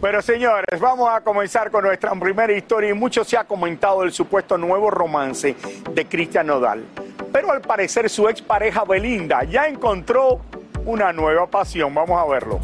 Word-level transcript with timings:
Pero 0.00 0.22
señores, 0.22 0.78
vamos 0.80 1.10
a 1.12 1.20
comenzar 1.22 1.72
con 1.72 1.84
nuestra 1.84 2.12
primera 2.12 2.52
historia 2.52 2.90
y 2.90 2.94
mucho 2.94 3.24
se 3.24 3.36
ha 3.36 3.42
comentado 3.42 4.04
el 4.04 4.12
supuesto 4.12 4.56
nuevo 4.56 4.90
romance 4.90 5.56
de 5.92 6.06
Cristian 6.06 6.46
Nodal. 6.46 6.84
Pero 7.32 7.50
al 7.50 7.60
parecer 7.60 8.08
su 8.08 8.28
expareja 8.28 8.84
Belinda 8.84 9.42
ya 9.42 9.66
encontró 9.66 10.40
una 10.84 11.12
nueva 11.12 11.48
pasión. 11.48 11.92
Vamos 11.94 12.20
a 12.20 12.30
verlo. 12.30 12.60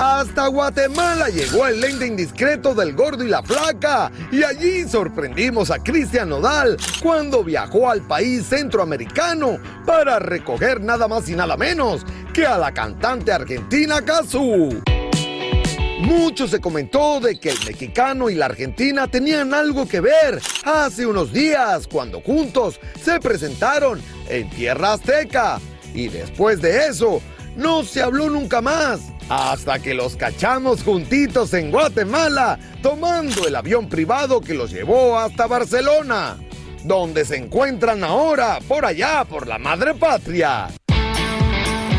Hasta 0.00 0.46
Guatemala 0.46 1.28
llegó 1.28 1.66
el 1.66 1.80
lente 1.80 2.06
indiscreto 2.06 2.72
del 2.72 2.94
gordo 2.94 3.24
y 3.24 3.28
la 3.28 3.42
flaca. 3.42 4.12
Y 4.30 4.44
allí 4.44 4.88
sorprendimos 4.88 5.72
a 5.72 5.82
Cristian 5.82 6.28
Nodal 6.28 6.76
cuando 7.02 7.42
viajó 7.42 7.90
al 7.90 8.02
país 8.02 8.46
centroamericano 8.46 9.58
para 9.84 10.20
recoger 10.20 10.80
nada 10.80 11.08
más 11.08 11.28
y 11.28 11.34
nada 11.34 11.56
menos 11.56 12.06
que 12.38 12.46
a 12.46 12.56
la 12.56 12.72
cantante 12.72 13.32
argentina 13.32 14.00
Cazú. 14.00 14.80
Mucho 15.98 16.46
se 16.46 16.60
comentó 16.60 17.18
de 17.18 17.36
que 17.40 17.50
el 17.50 17.58
mexicano 17.66 18.30
y 18.30 18.36
la 18.36 18.46
argentina 18.46 19.08
tenían 19.08 19.52
algo 19.52 19.88
que 19.88 19.98
ver 19.98 20.40
hace 20.62 21.04
unos 21.04 21.32
días 21.32 21.88
cuando 21.88 22.20
juntos 22.20 22.78
se 23.02 23.18
presentaron 23.18 24.00
en 24.28 24.48
Tierra 24.50 24.92
Azteca. 24.92 25.58
Y 25.92 26.06
después 26.06 26.62
de 26.62 26.86
eso, 26.86 27.20
no 27.56 27.82
se 27.82 28.02
habló 28.02 28.30
nunca 28.30 28.60
más. 28.60 29.00
Hasta 29.28 29.80
que 29.80 29.92
los 29.92 30.14
cachamos 30.14 30.84
juntitos 30.84 31.52
en 31.54 31.72
Guatemala, 31.72 32.56
tomando 32.82 33.48
el 33.48 33.56
avión 33.56 33.88
privado 33.88 34.40
que 34.40 34.54
los 34.54 34.70
llevó 34.70 35.18
hasta 35.18 35.48
Barcelona, 35.48 36.38
donde 36.84 37.24
se 37.24 37.34
encuentran 37.34 38.04
ahora 38.04 38.60
por 38.68 38.84
allá, 38.84 39.24
por 39.24 39.48
la 39.48 39.58
madre 39.58 39.92
patria. 39.94 40.68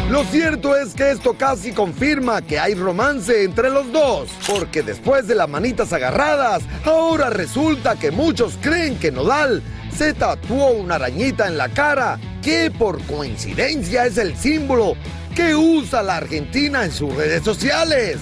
Lo 0.09 0.23
cierto 0.23 0.75
es 0.75 0.95
que 0.95 1.11
esto 1.11 1.35
casi 1.35 1.71
confirma 1.71 2.41
que 2.41 2.57
hay 2.57 2.73
romance 2.73 3.43
entre 3.43 3.69
los 3.69 3.91
dos, 3.91 4.27
porque 4.47 4.81
después 4.81 5.27
de 5.27 5.35
las 5.35 5.47
manitas 5.47 5.93
agarradas, 5.93 6.63
ahora 6.83 7.29
resulta 7.29 7.95
que 7.95 8.09
muchos 8.09 8.57
creen 8.59 8.97
que 8.97 9.11
Nodal 9.11 9.61
se 9.95 10.15
tatuó 10.15 10.71
una 10.71 10.95
arañita 10.95 11.47
en 11.47 11.59
la 11.59 11.69
cara, 11.69 12.19
que 12.41 12.71
por 12.71 12.99
coincidencia 13.03 14.07
es 14.07 14.17
el 14.17 14.35
símbolo 14.35 14.95
que 15.35 15.53
usa 15.53 16.01
la 16.01 16.17
Argentina 16.17 16.83
en 16.85 16.91
sus 16.91 17.13
redes 17.13 17.43
sociales. 17.43 18.17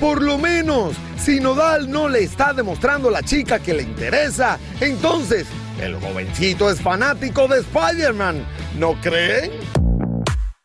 Por 0.00 0.20
lo 0.20 0.36
menos, 0.36 0.96
si 1.16 1.40
Nodal 1.40 1.90
no 1.90 2.10
le 2.10 2.24
está 2.24 2.52
demostrando 2.52 3.08
a 3.08 3.12
la 3.12 3.22
chica 3.22 3.58
que 3.58 3.72
le 3.72 3.84
interesa, 3.84 4.58
entonces 4.80 5.46
el 5.80 5.94
jovencito 5.94 6.70
es 6.70 6.78
fanático 6.78 7.48
de 7.48 7.60
Spider-Man, 7.60 8.44
¿no 8.78 9.00
creen? 9.00 9.50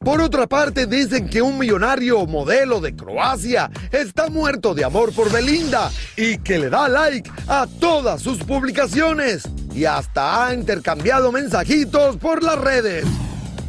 Por 0.07 0.21
otra 0.21 0.47
parte, 0.47 0.85
dicen 0.85 1.27
que 1.27 1.41
un 1.41 1.57
millonario 1.57 2.25
modelo 2.25 2.79
de 2.79 2.95
Croacia 2.95 3.69
está 3.91 4.29
muerto 4.29 4.73
de 4.73 4.85
amor 4.85 5.11
por 5.11 5.29
Belinda 5.29 5.91
y 6.15 6.37
que 6.37 6.59
le 6.59 6.69
da 6.69 6.87
like 6.87 7.29
a 7.49 7.67
todas 7.81 8.21
sus 8.21 8.41
publicaciones 8.41 9.43
y 9.73 9.83
hasta 9.83 10.45
ha 10.45 10.53
intercambiado 10.53 11.33
mensajitos 11.33 12.15
por 12.15 12.41
las 12.41 12.57
redes. 12.57 13.05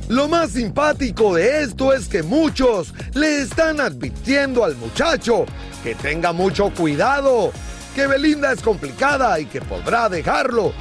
Lo 0.07 0.29
más 0.29 0.53
simpático 0.53 1.35
de 1.35 1.65
esto 1.65 1.93
es 1.93 2.07
que 2.07 2.23
muchos 2.23 2.95
le 3.15 3.41
están 3.41 3.81
advirtiendo 3.81 4.65
al 4.65 4.77
muchacho 4.77 5.45
que 5.83 5.97
tenga 5.97 6.33
mucho 6.33 6.73
cuidado, 6.73 7.51
que 7.97 8.07
Belinda 8.07 8.53
es 8.53 8.63
complicada 8.63 9.41
y 9.41 9.47
que 9.47 9.61
podrá 9.61 10.09
dejarlo 10.09 10.73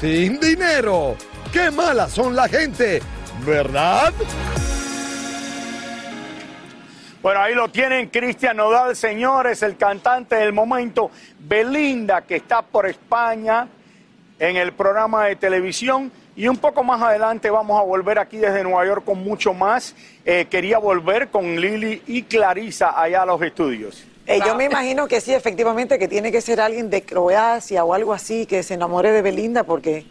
sin 0.00 0.40
dinero. 0.40 1.18
¡Qué 1.52 1.70
malas 1.70 2.12
son 2.12 2.34
la 2.34 2.48
gente! 2.48 3.02
¿Verdad? 3.44 4.14
Bueno, 7.22 7.40
ahí 7.40 7.54
lo 7.54 7.68
tienen 7.68 8.08
Cristian 8.08 8.56
Nodal, 8.56 8.96
señores, 8.96 9.62
el 9.62 9.76
cantante 9.76 10.34
del 10.34 10.52
momento, 10.52 11.12
Belinda, 11.38 12.22
que 12.22 12.34
está 12.34 12.62
por 12.62 12.84
España 12.84 13.68
en 14.40 14.56
el 14.56 14.72
programa 14.72 15.26
de 15.26 15.36
televisión. 15.36 16.10
Y 16.34 16.48
un 16.48 16.56
poco 16.56 16.82
más 16.82 17.00
adelante 17.00 17.48
vamos 17.48 17.78
a 17.78 17.84
volver 17.84 18.18
aquí 18.18 18.38
desde 18.38 18.64
Nueva 18.64 18.84
York 18.86 19.04
con 19.04 19.22
mucho 19.22 19.54
más. 19.54 19.94
Eh, 20.24 20.46
quería 20.50 20.78
volver 20.78 21.28
con 21.28 21.60
Lili 21.60 22.02
y 22.08 22.24
Clarisa 22.24 23.00
allá 23.00 23.22
a 23.22 23.26
los 23.26 23.40
estudios. 23.40 24.04
Eh, 24.26 24.40
yo 24.44 24.56
me 24.56 24.64
imagino 24.64 25.06
que 25.06 25.20
sí, 25.20 25.32
efectivamente, 25.32 26.00
que 26.00 26.08
tiene 26.08 26.32
que 26.32 26.40
ser 26.40 26.60
alguien 26.60 26.90
de 26.90 27.02
Croacia 27.02 27.84
o 27.84 27.94
algo 27.94 28.12
así 28.12 28.46
que 28.46 28.64
se 28.64 28.74
enamore 28.74 29.12
de 29.12 29.22
Belinda 29.22 29.62
porque... 29.62 30.04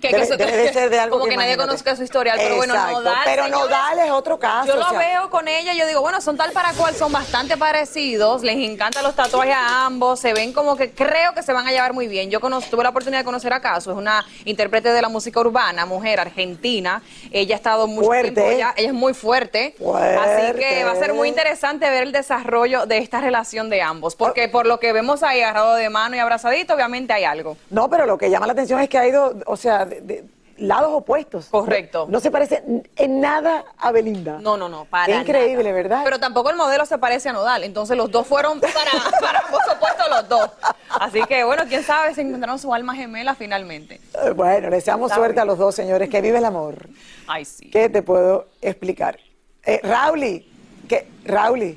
Que, 0.00 0.08
debe, 0.08 0.18
que 0.20 0.24
eso- 0.24 0.36
debe 0.36 0.56
de 0.56 0.72
ser 0.72 0.90
de 0.90 0.98
algo 1.00 1.18
como 1.18 1.30
que, 1.30 1.36
nadie 1.36 1.56
conozca 1.56 1.96
su 1.96 2.02
historial, 2.02 2.38
pero 2.40 2.56
bueno, 2.56 2.74
Nodal, 2.74 3.16
Pero 3.24 3.44
señores, 3.44 3.64
Nodal 3.70 3.98
es 4.00 4.10
otro 4.10 4.38
caso. 4.38 4.66
Yo 4.68 4.74
o 4.74 4.76
lo 4.76 4.88
sea, 4.90 4.98
veo 4.98 5.30
con 5.30 5.48
ella, 5.48 5.72
yo 5.74 5.86
digo, 5.86 6.00
bueno, 6.00 6.20
son 6.20 6.36
tal 6.36 6.52
para 6.52 6.72
cual, 6.72 6.94
son 6.94 7.12
bastante 7.12 7.56
parecidos, 7.56 8.42
les 8.42 8.56
encantan 8.56 9.02
los 9.04 9.14
tatuajes 9.14 9.54
a 9.54 9.86
ambos, 9.86 10.20
se 10.20 10.32
ven 10.32 10.52
como 10.52 10.76
que 10.76 10.90
creo 10.92 11.34
que 11.34 11.42
se 11.42 11.52
van 11.52 11.66
a 11.66 11.70
llevar 11.72 11.92
muy 11.92 12.08
bien. 12.08 12.30
Yo 12.30 12.40
conoz- 12.40 12.68
tuve 12.70 12.82
la 12.82 12.90
oportunidad 12.90 13.20
de 13.20 13.24
conocer 13.24 13.52
a 13.52 13.60
Caso, 13.60 13.90
es 13.92 13.96
una 13.96 14.24
intérprete 14.44 14.90
de 14.92 15.02
la 15.02 15.08
música 15.08 15.40
urbana, 15.40 15.86
mujer 15.86 16.20
argentina, 16.20 17.02
ella 17.30 17.54
ha 17.54 17.58
estado 17.58 17.86
mucho 17.86 18.06
Fuerte. 18.06 18.32
tiempo 18.32 18.50
allá, 18.50 18.74
ella 18.76 18.88
es 18.88 18.94
muy 18.94 19.14
fuerte, 19.14 19.74
así 19.78 20.58
que 20.58 20.84
va 20.84 20.92
a 20.92 20.96
ser 20.96 21.08
muy 21.14 21.28
Fuerte. 21.28 21.28
interesante 21.28 21.88
ver 21.90 22.02
el 22.04 22.12
desarrollo 22.12 22.86
de 22.86 22.98
esta 22.98 23.20
relación 23.20 23.70
de 23.70 23.82
ambos, 23.82 24.14
porque 24.16 24.48
por 24.48 24.66
lo 24.66 24.78
que 24.80 24.92
vemos 24.92 25.22
ahí 25.22 25.40
agarrado 25.42 25.74
de 25.74 25.88
mano 25.90 26.16
y 26.16 26.18
abrazadito, 26.18 26.74
obviamente 26.74 27.12
hay 27.12 27.24
algo. 27.24 27.56
No, 27.70 27.88
pero 27.90 28.06
lo 28.06 28.18
que 28.18 28.30
llama 28.30 28.46
la 28.46 28.52
atención 28.52 28.80
es 28.80 28.88
que 28.88 28.98
ha 28.98 29.06
ido, 29.06 29.34
o 29.46 29.56
sea, 29.56 29.85
de- 29.88 30.00
de- 30.00 30.24
lados 30.58 30.90
opuestos. 30.94 31.46
Correcto. 31.50 32.06
No, 32.08 32.18
se 32.18 32.30
parece 32.30 32.62
en 32.96 33.20
nada 33.20 33.64
a 33.76 33.92
Belinda. 33.92 34.38
No, 34.40 34.56
no, 34.56 34.70
no, 34.70 34.86
para 34.86 35.20
increíble, 35.20 35.64
nada. 35.64 35.74
¿verdad? 35.74 36.00
Pero 36.04 36.18
tampoco 36.18 36.48
el 36.48 36.56
modelo 36.56 36.86
se 36.86 36.96
parece 36.96 37.28
a 37.28 37.34
Nodal, 37.34 37.62
entonces 37.62 37.94
los 37.94 38.10
dos 38.10 38.26
fueron 38.26 38.58
para, 38.60 38.72
para 39.20 39.40
ambos 39.46 39.60
opuestos 39.70 40.06
los 40.08 40.28
dos. 40.30 40.50
Así 40.98 41.20
que 41.28 41.44
bueno, 41.44 41.64
quién 41.68 41.82
sabe 41.82 42.14
si 42.14 42.22
encontraron 42.22 42.58
su 42.58 42.72
alma 42.72 42.94
gemela 42.94 43.34
finalmente. 43.34 44.00
Eh, 44.24 44.30
Bueno, 44.30 44.70
le 44.70 44.76
deseamos 44.76 45.10
Está 45.10 45.16
suerte 45.20 45.34
bien. 45.34 45.42
a 45.42 45.44
los 45.44 45.58
dos, 45.58 45.74
señores. 45.74 46.08
Que 46.08 46.22
vive 46.22 46.38
el 46.38 46.44
amor. 46.46 46.88
Ay, 47.26 47.44
sí. 47.44 47.68
¿Qué 47.70 47.90
te 47.90 48.00
puedo 48.02 48.46
explicar? 48.62 49.18
Eh, 49.62 49.80
Rauli, 49.82 50.50
¿qué, 50.88 51.06
Rauli, 51.26 51.76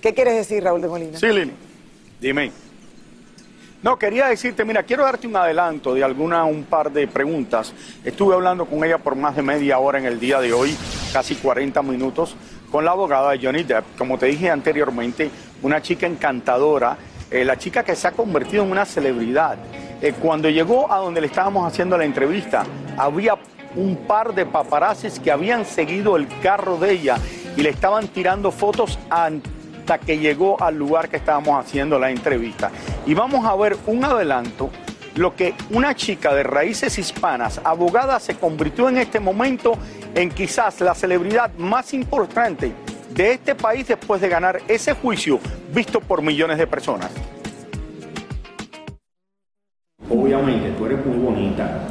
¿qué 0.00 0.14
quieres 0.14 0.34
decir, 0.36 0.64
Raúl 0.64 0.80
de 0.80 0.88
Molina? 0.88 1.18
Sí, 1.18 1.26
Lili. 1.26 1.52
Dime. 2.20 2.52
No, 3.84 3.98
quería 3.98 4.28
decirte, 4.28 4.64
mira, 4.64 4.82
quiero 4.82 5.04
darte 5.04 5.26
un 5.26 5.36
adelanto 5.36 5.92
de 5.92 6.02
alguna, 6.02 6.44
un 6.44 6.64
par 6.64 6.90
de 6.90 7.06
preguntas. 7.06 7.74
Estuve 8.02 8.34
hablando 8.34 8.64
con 8.64 8.82
ella 8.82 8.96
por 8.96 9.14
más 9.14 9.36
de 9.36 9.42
media 9.42 9.78
hora 9.78 9.98
en 9.98 10.06
el 10.06 10.18
día 10.18 10.40
de 10.40 10.54
hoy, 10.54 10.74
casi 11.12 11.34
40 11.34 11.82
minutos, 11.82 12.34
con 12.72 12.86
la 12.86 12.92
abogada 12.92 13.32
de 13.32 13.40
Johnny 13.44 13.62
Depp. 13.62 13.84
Como 13.98 14.16
te 14.16 14.24
dije 14.24 14.50
anteriormente, 14.50 15.30
una 15.60 15.82
chica 15.82 16.06
encantadora, 16.06 16.96
eh, 17.30 17.44
la 17.44 17.58
chica 17.58 17.84
que 17.84 17.94
se 17.94 18.08
ha 18.08 18.12
convertido 18.12 18.64
en 18.64 18.70
una 18.70 18.86
celebridad. 18.86 19.58
Eh, 20.00 20.14
cuando 20.18 20.48
llegó 20.48 20.90
a 20.90 20.96
donde 20.96 21.20
le 21.20 21.26
estábamos 21.26 21.70
haciendo 21.70 21.98
la 21.98 22.06
entrevista, 22.06 22.64
había 22.96 23.36
un 23.76 23.96
par 24.06 24.34
de 24.34 24.46
paparazzis 24.46 25.20
que 25.20 25.30
habían 25.30 25.66
seguido 25.66 26.16
el 26.16 26.26
carro 26.40 26.78
de 26.78 26.92
ella 26.92 27.18
y 27.54 27.60
le 27.60 27.68
estaban 27.68 28.08
tirando 28.08 28.50
fotos 28.50 28.98
hasta 29.84 29.98
que 29.98 30.18
llegó 30.18 30.62
al 30.62 30.78
lugar 30.78 31.10
que 31.10 31.18
estábamos 31.18 31.62
haciendo 31.62 31.98
la 31.98 32.10
entrevista. 32.10 32.70
Y 33.04 33.12
vamos 33.12 33.44
a 33.44 33.54
ver 33.54 33.76
un 33.86 34.02
adelanto, 34.02 34.70
lo 35.14 35.36
que 35.36 35.52
una 35.70 35.94
chica 35.94 36.34
de 36.34 36.42
raíces 36.42 36.98
hispanas, 36.98 37.60
abogada, 37.62 38.18
se 38.18 38.34
convirtió 38.34 38.88
en 38.88 38.96
este 38.96 39.20
momento 39.20 39.76
en 40.14 40.30
quizás 40.30 40.80
la 40.80 40.94
celebridad 40.94 41.52
más 41.58 41.92
importante 41.92 42.72
de 43.10 43.32
este 43.32 43.54
país 43.54 43.86
después 43.86 44.22
de 44.22 44.30
ganar 44.30 44.62
ese 44.68 44.94
juicio 44.94 45.38
visto 45.74 46.00
por 46.00 46.22
millones 46.22 46.56
de 46.56 46.66
personas. 46.66 47.10
Obviamente, 50.08 50.70
tú 50.78 50.86
eres 50.86 51.04
muy 51.04 51.18
bonita. 51.18 51.86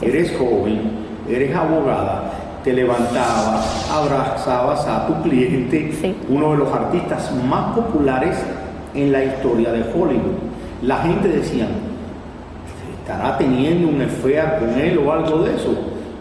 Eres 0.00 0.36
joven, 0.38 0.92
eres 1.28 1.56
abogada, 1.56 2.32
te 2.64 2.72
levantabas, 2.72 3.90
abrazabas 3.90 4.86
a 4.86 5.06
tu 5.06 5.22
cliente, 5.22 6.16
uno 6.28 6.52
de 6.52 6.58
los 6.58 6.72
artistas 6.72 7.32
más 7.48 7.74
populares 7.74 8.36
en 8.94 9.12
la 9.12 9.24
historia 9.24 9.72
de 9.72 9.82
Hollywood. 9.82 10.36
La 10.82 10.98
gente 10.98 11.28
decía, 11.28 11.66
¿estará 13.00 13.36
teniendo 13.38 13.88
un 13.88 14.02
affair 14.02 14.58
con 14.58 14.80
él 14.80 14.98
o 14.98 15.12
algo 15.12 15.38
de 15.42 15.56
eso? 15.56 15.74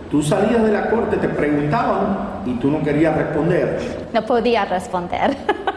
Tú 0.10 0.22
salías 0.22 0.64
de 0.64 0.72
la 0.72 0.90
corte, 0.90 1.18
te 1.18 1.30
preguntaban 1.30 2.42
y 2.46 2.54
tú 2.56 2.70
no 2.70 2.84
querías 2.84 3.16
responder. 3.16 3.80
No 4.14 4.26
podía 4.26 4.66
responder. 4.66 5.38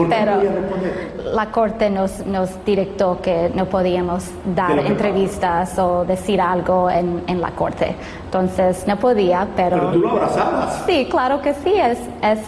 ¿Por 0.00 0.08
qué 0.08 0.24
no 0.24 0.38
Pero 0.38 1.32
la 1.32 1.46
corte 1.46 1.90
nos, 1.90 2.24
nos 2.26 2.50
dictó 2.64 3.20
que 3.20 3.50
no 3.54 3.66
podíamos 3.66 4.24
dar 4.54 4.78
entrevistas 4.78 5.78
o 5.78 6.04
decir 6.04 6.40
algo 6.40 6.90
en, 6.90 7.22
en 7.26 7.40
la 7.40 7.50
corte. 7.50 7.94
Entonces 8.24 8.86
no 8.86 8.96
podía, 8.96 9.46
pero... 9.56 9.76
Pero 9.76 9.92
tú 9.92 9.98
lo 9.98 10.10
abrazabas. 10.10 10.82
Sí, 10.86 11.06
claro 11.10 11.40
que 11.40 11.54
sí, 11.54 11.72
es, 11.74 11.98
es 12.22 12.40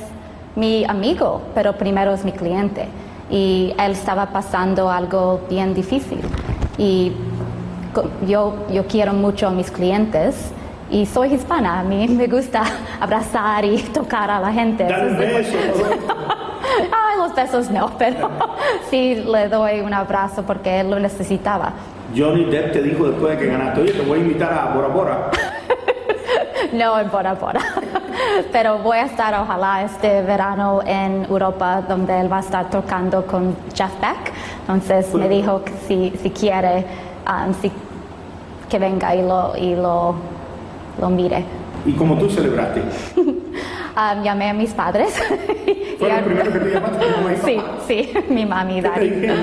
mi 0.57 0.85
amigo, 0.85 1.43
pero 1.55 1.73
primero 1.75 2.13
es 2.13 2.25
mi 2.25 2.33
cliente. 2.33 2.87
Y 3.31 3.75
él 3.79 3.93
estaba 3.93 4.27
pasando 4.27 4.91
algo 4.91 5.41
bien 5.49 5.75
difícil. 5.75 6.21
Y 6.79 7.13
yo, 8.27 8.55
yo 8.71 8.87
quiero 8.87 9.13
mucho 9.13 9.49
a 9.49 9.51
mis 9.51 9.71
clientes 9.71 10.53
y 10.91 11.07
soy 11.07 11.35
hispana, 11.35 11.81
a 11.81 11.83
mí 11.83 12.07
me 12.09 12.27
gusta 12.27 12.63
abrazar 13.01 13.65
y 13.65 13.79
tocar 13.79 14.31
a 14.31 14.41
la 14.41 14.53
gente. 14.53 14.85
Dar 14.85 15.07
un 15.07 15.15
Eso 15.15 15.23
es 15.23 15.53
beso. 15.53 15.59
Ay, 16.79 17.19
los 17.19 17.35
besos 17.35 17.71
no, 17.71 17.91
pero 17.99 18.31
sí 18.91 19.15
le 19.17 19.49
doy 19.49 19.81
un 19.81 19.93
abrazo 19.95 20.43
porque 20.43 20.81
él 20.81 20.91
lo 20.91 20.99
necesitaba. 20.99 21.73
Johnny 22.17 22.45
Depp 22.45 22.73
te 22.73 22.83
dijo 22.83 23.05
después 23.07 23.39
de 23.39 23.45
que 23.45 23.51
ganaste, 23.51 23.81
oye, 23.81 23.93
te 23.93 24.03
voy 24.03 24.19
a 24.19 24.23
invitar 24.23 24.53
a 24.53 24.75
Bora 24.75 24.89
Bora. 24.89 25.31
No 26.73 26.99
en 26.99 27.11
Bora 27.11 27.35
Bora. 27.35 27.61
Pero 28.51 28.79
voy 28.79 28.97
a 28.97 29.05
estar 29.05 29.35
ojalá 29.35 29.83
este 29.83 30.23
verano 30.23 30.81
en 30.87 31.27
Europa 31.29 31.83
donde 31.87 32.19
él 32.19 32.33
va 32.33 32.39
a 32.39 32.41
estar 32.41 32.71
tocando 32.71 33.27
con 33.27 33.55
Jeff 33.75 33.91
Beck. 34.01 34.33
Entonces 34.61 35.13
me 35.15 35.29
dijo 35.29 35.63
que 35.65 35.73
si, 35.87 36.13
si 36.23 36.31
quiere 36.31 36.87
um, 37.29 37.53
si- 37.61 37.71
que 38.71 38.79
venga 38.79 39.15
y 39.15 39.21
lo, 39.23 39.53
y 39.57 39.75
lo, 39.75 40.15
lo 40.99 41.11
mire. 41.11 41.45
¿Y 41.85 41.93
como 41.93 42.17
tú 42.17 42.31
celebraste? 42.31 42.81
Um, 43.95 44.23
llamé 44.23 44.49
a 44.51 44.55
mis 44.55 44.71
padres. 44.73 45.15
¿Fue 45.99 46.09
lo 46.09 46.25
primero 46.25 46.53
que 46.53 46.59
te 46.59 46.71
llamaste? 46.71 46.99
tu 46.99 47.11
mamá 47.11 47.33
y 47.33 47.37
Sí, 47.45 47.57
papá? 47.57 47.69
sí, 47.87 48.13
mi 48.31 48.47
mami 48.47 48.79
y 48.79 48.83
¿Qué 48.83 48.89
te 48.89 48.89
daddy. 49.27 49.43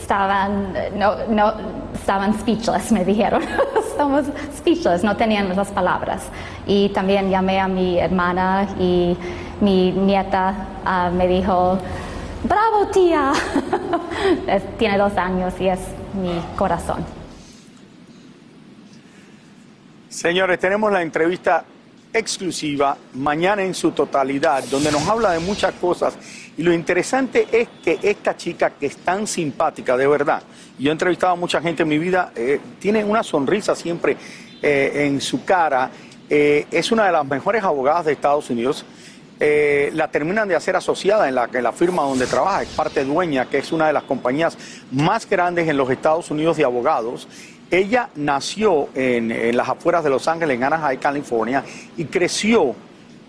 Estaban, 0.00 0.72
no, 0.94 1.16
no, 1.28 1.54
estaban 1.94 2.38
speechless, 2.38 2.92
me 2.92 3.04
dijeron. 3.04 3.42
Estamos 3.78 4.26
speechless, 4.56 5.02
no 5.02 5.16
tenían 5.16 5.54
las 5.56 5.68
palabras. 5.70 6.24
Y 6.66 6.90
también 6.90 7.30
llamé 7.30 7.58
a 7.58 7.66
mi 7.68 7.98
hermana 7.98 8.68
y 8.78 9.16
mi 9.60 9.92
nieta 9.92 10.54
ah, 10.84 11.10
me 11.12 11.26
dijo, 11.26 11.78
bravo 12.44 12.86
tía. 12.88 13.32
Tiene 14.78 14.98
dos 14.98 15.16
años 15.16 15.54
y 15.58 15.68
es 15.68 15.80
mi 16.14 16.38
corazón. 16.56 17.04
Señores, 20.08 20.58
tenemos 20.58 20.92
la 20.92 21.02
entrevista 21.02 21.64
exclusiva 22.18 22.96
mañana 23.14 23.62
en 23.62 23.74
su 23.74 23.92
totalidad, 23.92 24.64
donde 24.64 24.90
nos 24.90 25.06
habla 25.08 25.32
de 25.32 25.38
muchas 25.40 25.72
cosas. 25.74 26.16
Y 26.56 26.62
lo 26.62 26.72
interesante 26.72 27.46
es 27.52 27.68
que 27.84 27.98
esta 28.02 28.36
chica 28.36 28.70
que 28.70 28.86
es 28.86 28.96
tan 28.98 29.26
simpática, 29.26 29.96
de 29.96 30.06
verdad, 30.06 30.42
yo 30.78 30.90
he 30.90 30.92
entrevistado 30.92 31.34
a 31.34 31.36
mucha 31.36 31.60
gente 31.60 31.82
en 31.82 31.88
mi 31.88 31.98
vida, 31.98 32.32
eh, 32.34 32.60
tiene 32.78 33.04
una 33.04 33.22
sonrisa 33.22 33.74
siempre 33.74 34.16
eh, 34.62 35.04
en 35.06 35.20
su 35.20 35.44
cara, 35.44 35.90
eh, 36.28 36.66
es 36.70 36.90
una 36.90 37.06
de 37.06 37.12
las 37.12 37.26
mejores 37.26 37.62
abogadas 37.62 38.06
de 38.06 38.12
Estados 38.12 38.50
Unidos. 38.50 38.84
La 39.38 40.10
terminan 40.10 40.48
de 40.48 40.56
hacer 40.56 40.76
asociada 40.76 41.28
en 41.28 41.34
la, 41.34 41.50
en 41.52 41.62
la 41.62 41.72
firma 41.72 42.04
donde 42.04 42.26
trabaja, 42.26 42.62
es 42.62 42.70
parte 42.70 43.04
dueña, 43.04 43.44
que 43.44 43.58
es 43.58 43.70
una 43.70 43.86
de 43.86 43.92
las 43.92 44.04
compañías 44.04 44.56
más 44.90 45.28
grandes 45.28 45.68
en 45.68 45.76
los 45.76 45.90
Estados 45.90 46.30
Unidos 46.30 46.56
de 46.56 46.64
abogados. 46.64 47.28
Ella 47.70 48.10
nació 48.14 48.88
en, 48.94 49.56
las 49.56 49.68
afueras 49.68 50.04
de 50.04 50.10
Los 50.10 50.28
Ángeles, 50.28 50.56
en 50.56 50.64
Anaheim, 50.64 51.00
California, 51.00 51.64
y 51.96 52.04
creció 52.04 52.74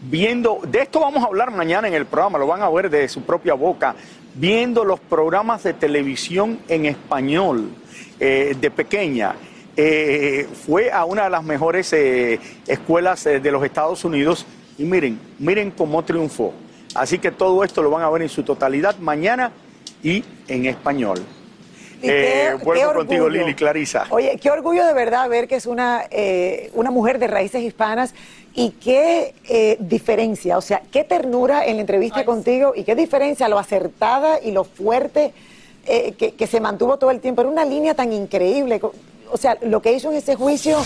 viendo, 0.01 0.59
de 0.67 0.81
esto 0.81 0.99
vamos 0.99 1.23
a 1.23 1.27
hablar 1.27 1.51
mañana 1.51 1.87
en 1.87 1.95
el 1.95 2.05
programa, 2.05 2.37
lo 2.37 2.45
van 2.45 2.61
a 2.61 2.69
ver 2.69 2.89
de 2.89 3.07
su 3.07 3.23
propia 3.23 3.55
boca, 3.55 3.95
viendo 4.35 4.85
los 4.85 4.99
programas 4.99 5.63
de 5.63 5.73
televisión 5.73 6.59
en 6.67 6.85
español 6.85 7.71
eh, 8.19 8.55
de 8.59 8.71
pequeña. 8.71 9.35
Eh, 9.75 10.47
fue 10.65 10.91
a 10.91 11.05
una 11.05 11.25
de 11.25 11.29
las 11.29 11.43
mejores 11.43 11.91
eh, 11.93 12.39
escuelas 12.67 13.23
de 13.23 13.51
los 13.51 13.63
Estados 13.63 14.03
Unidos 14.05 14.45
y 14.77 14.83
miren, 14.83 15.19
miren 15.39 15.71
cómo 15.71 16.03
triunfó. 16.03 16.53
Así 16.93 17.19
que 17.19 17.31
todo 17.31 17.63
esto 17.63 17.81
lo 17.81 17.89
van 17.89 18.03
a 18.03 18.09
ver 18.09 18.21
en 18.21 18.29
su 18.29 18.43
totalidad 18.43 18.97
mañana 18.97 19.51
y 20.03 20.23
en 20.47 20.65
español. 20.65 21.19
Y 22.01 22.07
qué- 22.07 22.47
Eh, 22.47 22.53
vuelvo 22.63 22.89
qué 22.91 22.95
contigo. 22.95 23.29
Lili, 23.29 23.55
Clarisa. 23.55 24.05
Oye, 24.11 24.37
qué 24.41 24.51
orgullo 24.51 24.85
de 24.85 24.93
verdad 24.93 25.27
ver 25.29 25.47
que 25.47 25.55
es 25.55 25.65
una, 25.65 26.03
eh, 26.11 26.69
una 26.73 26.91
mujer 26.91 27.17
de 27.19 27.27
raíces 27.27 27.61
hispanas 27.63 28.13
y 28.53 28.71
qué 28.71 29.33
eh, 29.49 29.77
diferencia, 29.79 30.57
o 30.57 30.61
sea, 30.61 30.81
qué 30.91 31.03
ternura 31.03 31.65
en 31.65 31.75
la 31.75 31.81
entrevista 31.81 32.25
contigo 32.25 32.73
y 32.75 32.83
qué 32.83 32.95
diferencia 32.95 33.47
lo 33.49 33.59
acertada 33.59 34.39
y 34.41 34.51
lo 34.51 34.63
fuerte 34.63 35.31
eh, 35.85 36.13
que, 36.17 36.33
que 36.33 36.47
se 36.47 36.59
mantuvo 36.59 36.97
todo 36.97 37.11
el 37.11 37.19
tiempo. 37.19 37.41
Era 37.41 37.49
una 37.49 37.65
línea 37.65 37.93
tan 37.93 38.11
increíble. 38.13 38.81
O 39.31 39.37
sea, 39.37 39.57
lo 39.61 39.81
que 39.81 39.93
hizo 39.93 40.09
en 40.11 40.17
ese 40.17 40.35
juicio, 40.35 40.77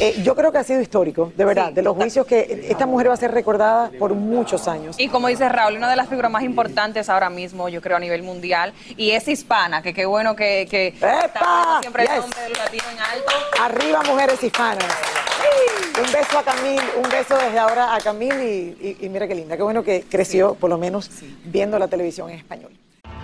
eh, 0.00 0.20
yo 0.24 0.34
creo 0.34 0.50
que 0.50 0.58
ha 0.58 0.64
sido 0.64 0.80
histórico, 0.80 1.32
de 1.36 1.44
verdad, 1.44 1.72
de 1.72 1.82
los 1.82 1.94
juicios 1.94 2.26
que 2.26 2.66
esta 2.68 2.86
mujer 2.86 3.08
va 3.10 3.14
a 3.14 3.16
ser 3.16 3.30
recordada 3.32 3.90
por 3.98 4.14
muchos 4.14 4.66
años. 4.66 4.96
Y 4.98 5.08
como 5.08 5.28
dice 5.28 5.48
Raúl, 5.48 5.76
una 5.76 5.88
de 5.90 5.96
las 5.96 6.08
figuras 6.08 6.30
más 6.30 6.42
importantes 6.42 7.08
ahora 7.08 7.30
mismo, 7.30 7.68
yo 7.68 7.80
creo, 7.80 7.96
a 7.96 8.00
nivel 8.00 8.22
mundial, 8.22 8.72
y 8.96 9.10
es 9.10 9.28
hispana, 9.28 9.82
que 9.82 9.92
qué 9.94 10.06
bueno 10.06 10.34
que, 10.34 10.66
que 10.70 10.88
está 10.88 11.78
siempre 11.80 12.02
Yes. 12.04 12.12
el 12.14 12.20
nombre 12.22 12.40
del 12.42 12.52
latino 12.52 12.84
en 12.92 12.98
alto. 12.98 13.32
Arriba 13.62 14.02
mujeres 14.04 14.42
hispanas. 14.42 14.84
Un 15.98 16.12
beso 16.12 16.38
a 16.38 16.42
Camil, 16.42 16.80
un 17.02 17.10
beso 17.10 17.36
desde 17.36 17.58
ahora 17.58 17.94
a 17.94 18.00
Camil 18.00 18.34
y, 18.40 18.96
y- 19.00 19.04
y 19.04 19.08
mira 19.08 19.26
qué 19.28 19.34
linda, 19.34 19.56
qué 19.56 19.62
bueno 19.62 19.82
que 19.82 20.04
creció 20.08 20.54
por 20.54 20.70
lo 20.70 20.78
menos 20.78 21.10
viendo 21.44 21.78
la 21.78 21.88
televisión 21.88 22.30
en 22.30 22.38
español. 22.38 22.72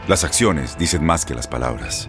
Las 0.08 0.24
acciones 0.24 0.76
dicen 0.78 1.04
más 1.04 1.24
que 1.24 1.34
las 1.34 1.46
palabras. 1.48 2.08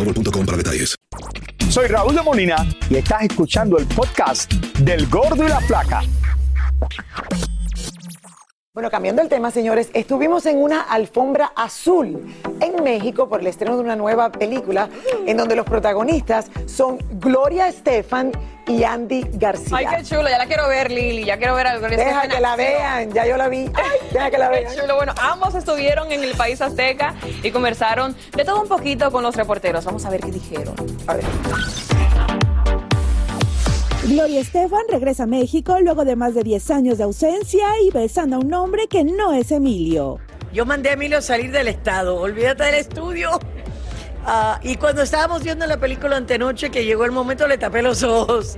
para 0.45 0.57
detalles. 0.57 0.95
Soy 1.69 1.87
Raúl 1.87 2.15
de 2.15 2.21
Molina 2.21 2.67
y 2.89 2.95
estás 2.95 3.23
escuchando 3.23 3.77
el 3.77 3.85
podcast 3.85 4.51
del 4.79 5.07
Gordo 5.07 5.45
y 5.45 5.49
la 5.49 5.61
Flaca. 5.61 6.01
Bueno, 8.73 8.89
cambiando 8.89 9.21
el 9.21 9.27
tema, 9.27 9.51
señores, 9.51 9.89
estuvimos 9.93 10.45
en 10.45 10.57
una 10.57 10.79
alfombra 10.79 11.51
azul 11.57 12.33
en 12.61 12.81
México 12.81 13.27
por 13.27 13.41
el 13.41 13.47
estreno 13.47 13.75
de 13.75 13.81
una 13.83 13.97
nueva 13.97 14.31
película 14.31 14.87
en 15.27 15.35
donde 15.35 15.57
los 15.57 15.65
protagonistas 15.65 16.49
son 16.67 16.97
Gloria 17.19 17.67
Estefan 17.67 18.31
y 18.67 18.85
Andy 18.85 19.27
García. 19.33 19.77
Ay, 19.77 19.87
qué 19.97 20.03
chulo, 20.03 20.29
ya 20.29 20.37
la 20.37 20.45
quiero 20.45 20.69
ver, 20.69 20.89
Lili. 20.89 21.25
Ya 21.25 21.37
quiero 21.37 21.53
ver 21.55 21.67
a 21.67 21.77
Gloria 21.79 21.97
Deja 21.97 22.09
Estefan 22.11 22.29
que 22.29 22.39
la 22.39 22.55
vean, 22.55 23.11
ya 23.11 23.25
yo 23.27 23.35
la 23.35 23.49
vi. 23.49 23.69
Ay, 23.73 23.99
deja 24.13 24.31
que 24.31 24.37
la 24.37 24.49
Qué 24.49 24.59
vean. 24.61 24.73
chulo. 24.79 24.95
Bueno, 24.95 25.13
ambos 25.21 25.53
estuvieron 25.53 26.09
en 26.13 26.23
el 26.23 26.33
país 26.35 26.61
azteca 26.61 27.13
y 27.43 27.51
conversaron 27.51 28.15
de 28.33 28.45
todo 28.45 28.61
un 28.61 28.69
poquito 28.69 29.11
con 29.11 29.21
los 29.21 29.35
reporteros. 29.35 29.83
Vamos 29.83 30.05
a 30.05 30.09
ver 30.09 30.21
qué 30.21 30.31
dijeron. 30.31 30.75
A 31.07 31.15
ver. 31.15 31.25
Gloria 34.03 34.41
Estefan 34.41 34.81
regresa 34.89 35.23
a 35.23 35.27
México 35.27 35.79
luego 35.79 36.05
de 36.05 36.15
más 36.15 36.33
de 36.33 36.41
10 36.41 36.71
años 36.71 36.97
de 36.97 37.03
ausencia 37.03 37.67
y 37.85 37.91
besando 37.91 38.37
a 38.37 38.39
un 38.39 38.51
hombre 38.51 38.87
que 38.87 39.03
no 39.03 39.31
es 39.31 39.51
Emilio. 39.51 40.19
Yo 40.51 40.65
mandé 40.65 40.89
a 40.89 40.93
Emilio 40.93 41.21
salir 41.21 41.51
del 41.51 41.67
estado, 41.67 42.15
olvídate 42.15 42.63
del 42.63 42.75
estudio. 42.75 43.29
Ah, 44.25 44.59
y 44.63 44.75
cuando 44.77 45.03
estábamos 45.03 45.43
viendo 45.43 45.67
la 45.67 45.77
película 45.77 46.17
antenoche, 46.17 46.71
que 46.71 46.83
llegó 46.83 47.05
el 47.05 47.11
momento, 47.11 47.47
le 47.47 47.59
tapé 47.59 47.83
los 47.83 48.01
ojos. 48.01 48.57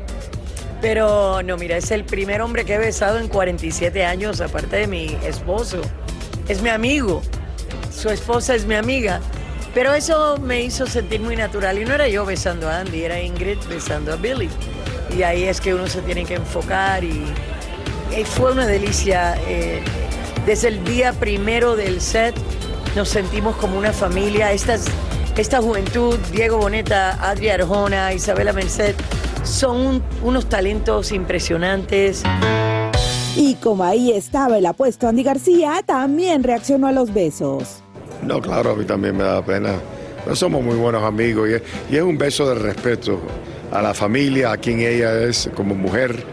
Pero 0.82 1.44
no, 1.44 1.58
mira, 1.58 1.76
es 1.76 1.92
el 1.92 2.06
primer 2.06 2.42
hombre 2.42 2.64
que 2.64 2.76
he 2.76 2.78
besado 2.78 3.20
en 3.20 3.28
47 3.28 4.06
años, 4.06 4.40
aparte 4.40 4.78
de 4.78 4.88
mi 4.88 5.18
esposo. 5.26 5.82
Es 6.48 6.62
mi 6.62 6.70
amigo, 6.70 7.22
su 7.92 8.10
esposa 8.10 8.56
es 8.56 8.66
mi 8.66 8.76
amiga. 8.76 9.20
Pero 9.74 9.94
eso 9.94 10.38
me 10.38 10.62
hizo 10.62 10.88
sentir 10.88 11.20
muy 11.20 11.36
natural. 11.36 11.80
Y 11.80 11.84
no 11.84 11.94
era 11.94 12.08
yo 12.08 12.26
besando 12.26 12.70
a 12.70 12.80
Andy, 12.80 13.04
era 13.04 13.22
Ingrid 13.22 13.58
besando 13.68 14.14
a 14.14 14.16
Billy. 14.16 14.50
Y 15.18 15.24
ahí 15.24 15.44
es 15.44 15.62
que 15.62 15.74
uno 15.74 15.88
se 15.88 16.02
tiene 16.02 16.26
que 16.26 16.36
enfocar 16.36 17.04
y, 17.04 17.24
y 18.18 18.24
fue 18.26 18.52
una 18.52 18.66
delicia. 18.68 19.36
eh, 19.48 19.82
desde 20.46 20.68
el 20.68 20.84
día 20.84 21.14
primero 21.14 21.76
del 21.78 22.02
set 22.02 22.36
nos 22.96 23.08
sentimos 23.10 23.56
como 23.56 23.78
una 23.78 23.94
familia. 23.94 24.52
Estas, 24.52 24.86
esta 25.38 25.62
juventud, 25.62 26.18
Diego 26.32 26.58
Boneta, 26.58 27.12
Adri 27.30 27.50
Arjona, 27.50 28.14
Isabela 28.14 28.52
Merced, 28.54 28.96
son 29.44 29.78
un- 29.78 30.04
unos 30.22 30.48
talentos 30.50 31.12
impresionantes. 31.14 32.24
Y 33.36 33.56
como 33.56 33.84
ahí 33.84 34.12
estaba 34.12 34.58
el 34.58 34.66
apuesto 34.66 35.08
Andy 35.08 35.24
García, 35.24 35.82
también 35.86 36.44
reaccionó 36.44 36.88
a 36.88 36.92
los 36.92 37.14
besos. 37.14 37.82
No, 38.22 38.42
claro, 38.42 38.72
a 38.72 38.76
mí 38.76 38.86
también 38.86 39.16
me 39.18 39.24
da 39.24 39.44
pena. 39.44 39.76
Pero 40.24 40.36
somos 40.36 40.62
muy 40.64 40.76
buenos 40.76 41.04
amigos 41.04 41.50
y 41.50 41.54
es, 41.54 41.62
y 41.92 41.96
es 41.98 42.04
un 42.04 42.18
beso 42.18 42.48
de 42.48 42.56
respeto 42.56 43.20
a 43.74 43.82
la 43.82 43.94
familia, 43.94 44.52
a 44.52 44.58
quien 44.58 44.80
ella 44.80 45.24
es 45.24 45.50
como 45.56 45.76
mujer, 45.76 46.24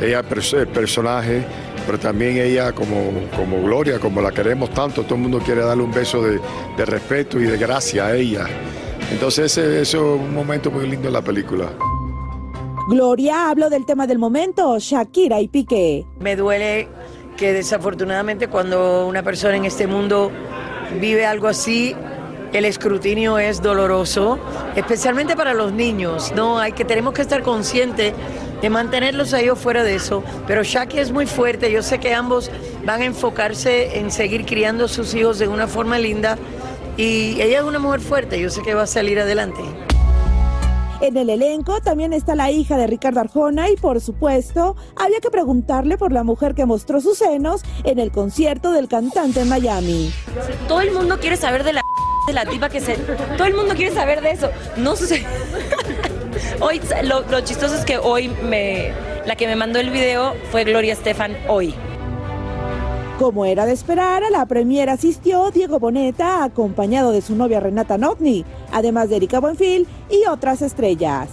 ella 0.00 0.20
es 0.20 0.66
personaje, 0.66 1.44
pero 1.84 1.98
también 1.98 2.38
ella 2.38 2.72
como, 2.72 3.12
como 3.34 3.62
Gloria, 3.62 3.98
como 3.98 4.20
la 4.20 4.30
queremos 4.30 4.70
tanto, 4.70 5.02
todo 5.02 5.16
el 5.16 5.22
mundo 5.22 5.40
quiere 5.40 5.62
darle 5.62 5.82
un 5.82 5.92
beso 5.92 6.22
de, 6.22 6.40
de 6.76 6.84
respeto 6.84 7.40
y 7.40 7.44
de 7.44 7.56
gracia 7.56 8.06
a 8.06 8.16
ella. 8.16 8.46
Entonces 9.10 9.56
ese, 9.56 9.82
eso 9.82 10.14
es 10.14 10.20
un 10.20 10.34
momento 10.34 10.70
muy 10.70 10.86
lindo 10.88 11.08
en 11.08 11.14
la 11.14 11.22
película. 11.22 11.70
Gloria 12.88 13.50
habló 13.50 13.68
del 13.68 13.84
tema 13.84 14.06
del 14.06 14.18
momento, 14.18 14.78
Shakira 14.78 15.40
y 15.40 15.48
Piqué. 15.48 16.06
Me 16.20 16.36
duele 16.36 16.88
que 17.36 17.52
desafortunadamente 17.52 18.48
cuando 18.48 19.06
una 19.08 19.22
persona 19.22 19.56
en 19.56 19.64
este 19.64 19.86
mundo 19.86 20.30
vive 21.00 21.26
algo 21.26 21.48
así, 21.48 21.94
el 22.52 22.64
escrutinio 22.64 23.38
es 23.38 23.62
doloroso, 23.62 24.38
especialmente 24.74 25.36
para 25.36 25.54
los 25.54 25.72
niños. 25.72 26.32
No, 26.34 26.58
hay 26.58 26.72
que 26.72 26.84
tenemos 26.84 27.14
que 27.14 27.22
estar 27.22 27.42
conscientes 27.42 28.12
de 28.60 28.70
mantenerlos 28.70 29.34
a 29.34 29.40
ellos 29.40 29.58
fuera 29.58 29.82
de 29.82 29.94
eso. 29.94 30.22
Pero 30.46 30.62
Shaki 30.62 30.98
es 30.98 31.12
muy 31.12 31.26
fuerte. 31.26 31.70
Yo 31.70 31.82
sé 31.82 31.98
que 31.98 32.14
ambos 32.14 32.50
van 32.84 33.02
a 33.02 33.04
enfocarse 33.04 33.98
en 33.98 34.10
seguir 34.10 34.46
criando 34.46 34.86
a 34.86 34.88
sus 34.88 35.14
hijos 35.14 35.38
de 35.38 35.48
una 35.48 35.66
forma 35.66 35.98
linda. 35.98 36.38
Y 36.96 37.40
ella 37.40 37.58
es 37.58 37.64
una 37.64 37.78
mujer 37.78 38.00
fuerte. 38.00 38.40
Yo 38.40 38.50
sé 38.50 38.62
que 38.62 38.74
va 38.74 38.82
a 38.82 38.86
salir 38.86 39.20
adelante. 39.20 39.60
En 41.00 41.16
el 41.16 41.30
elenco 41.30 41.80
también 41.80 42.12
está 42.12 42.34
la 42.34 42.50
hija 42.50 42.76
de 42.76 42.86
Ricardo 42.86 43.20
Arjona 43.20 43.70
y 43.70 43.76
por 43.76 44.00
supuesto 44.00 44.76
había 44.96 45.20
que 45.20 45.30
preguntarle 45.30 45.98
por 45.98 46.12
la 46.12 46.24
mujer 46.24 46.54
que 46.54 46.64
mostró 46.64 47.00
sus 47.00 47.18
senos 47.18 47.62
en 47.84 47.98
el 47.98 48.10
concierto 48.10 48.72
del 48.72 48.88
cantante 48.88 49.40
en 49.40 49.48
Miami. 49.48 50.12
Todo 50.68 50.80
el 50.80 50.92
mundo 50.92 51.18
quiere 51.20 51.36
saber 51.36 51.64
de 51.64 51.74
la 51.74 51.82
de 52.26 52.32
la 52.32 52.44
tipa 52.44 52.68
que 52.68 52.80
se. 52.80 52.96
Todo 53.36 53.46
el 53.46 53.54
mundo 53.54 53.74
quiere 53.74 53.94
saber 53.94 54.20
de 54.20 54.32
eso. 54.32 54.50
No 54.76 54.96
sé. 54.96 55.24
Hoy, 56.60 56.80
lo, 57.04 57.22
lo 57.22 57.40
chistoso 57.40 57.74
es 57.76 57.84
que 57.84 57.98
hoy 57.98 58.28
me. 58.28 58.92
La 59.26 59.36
que 59.36 59.46
me 59.46 59.56
mandó 59.56 59.78
el 59.78 59.90
video 59.90 60.34
fue 60.50 60.64
Gloria 60.64 60.92
Estefan 60.92 61.36
hoy. 61.48 61.74
Como 63.18 63.46
era 63.46 63.64
de 63.64 63.72
esperar, 63.72 64.22
a 64.24 64.30
la 64.30 64.44
premier 64.44 64.90
asistió 64.90 65.50
Diego 65.50 65.78
Boneta 65.78 66.44
acompañado 66.44 67.12
de 67.12 67.22
su 67.22 67.34
novia 67.34 67.60
Renata 67.60 67.96
Notni, 67.96 68.44
además 68.72 69.08
de 69.08 69.16
Erika 69.16 69.40
Buenfil 69.40 69.86
y 70.10 70.28
otras 70.28 70.60
estrellas. 70.60 71.30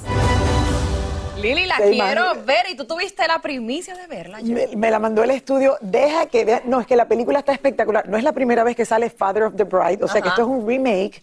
Lili, 1.44 1.66
la 1.68 1.78
¿Te 1.78 1.92
quiero 1.92 2.34
ver 2.46 2.66
y 2.72 2.76
tú 2.76 2.86
tuviste 2.86 3.28
la 3.28 3.40
primicia 3.40 3.96
de 3.96 4.08
verla. 4.08 4.40
Me, 4.42 4.68
me 4.76 4.90
la 4.90 4.98
mandó 5.00 5.24
el 5.24 5.32
estudio. 5.32 5.78
Deja 5.82 6.26
que 6.28 6.46
vea. 6.46 6.62
No, 6.66 6.80
es 6.80 6.88
que 6.88 6.96
la 6.96 7.08
película 7.08 7.40
está 7.40 7.52
espectacular. 7.52 8.08
No 8.08 8.18
es 8.18 8.24
la 8.24 8.32
primera 8.32 8.64
vez 8.64 8.76
que 8.76 8.86
sale 8.86 9.10
Father 9.10 9.44
of 9.44 9.56
the 9.56 9.66
Bride. 9.66 10.04
O 10.04 10.08
sea 10.08 10.22
que 10.22 10.30
esto 10.30 10.42
es 10.42 10.48
un 10.48 10.66
remake. 10.68 11.22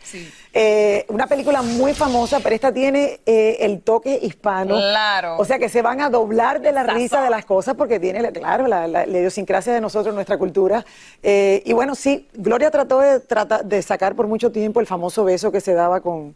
Eh, 0.52 1.06
una 1.08 1.26
película 1.26 1.62
muy 1.62 1.94
famosa, 1.94 2.40
pero 2.40 2.54
esta 2.54 2.72
tiene 2.72 3.20
eh, 3.24 3.56
el 3.60 3.80
toque 3.82 4.18
hispano. 4.22 4.76
Claro. 4.76 5.36
O 5.38 5.44
sea 5.44 5.58
que 5.58 5.68
se 5.68 5.80
van 5.82 6.00
a 6.00 6.10
doblar 6.10 6.60
de 6.60 6.72
la 6.72 6.82
risa 6.84 7.22
de 7.22 7.30
las 7.30 7.44
cosas 7.44 7.74
porque 7.76 7.98
tiene, 7.98 8.20
la- 8.20 8.30
claro, 8.32 8.66
la, 8.66 8.86
la- 8.86 9.06
la 9.06 9.18
idiosincrasia 9.18 9.72
de 9.72 9.80
nosotros, 9.80 10.14
nuestra 10.14 10.36
cultura. 10.38 10.84
Eh, 11.22 11.62
y 11.64 11.72
bueno, 11.72 11.94
sí, 11.94 12.28
Gloria 12.34 12.70
trató 12.70 12.98
de, 13.00 13.20
de 13.64 13.82
sacar 13.82 14.14
por 14.14 14.26
mucho 14.26 14.52
tiempo 14.52 14.80
el 14.80 14.86
famoso 14.86 15.24
beso 15.24 15.50
que 15.50 15.60
se 15.60 15.72
daba 15.74 16.00
con, 16.00 16.34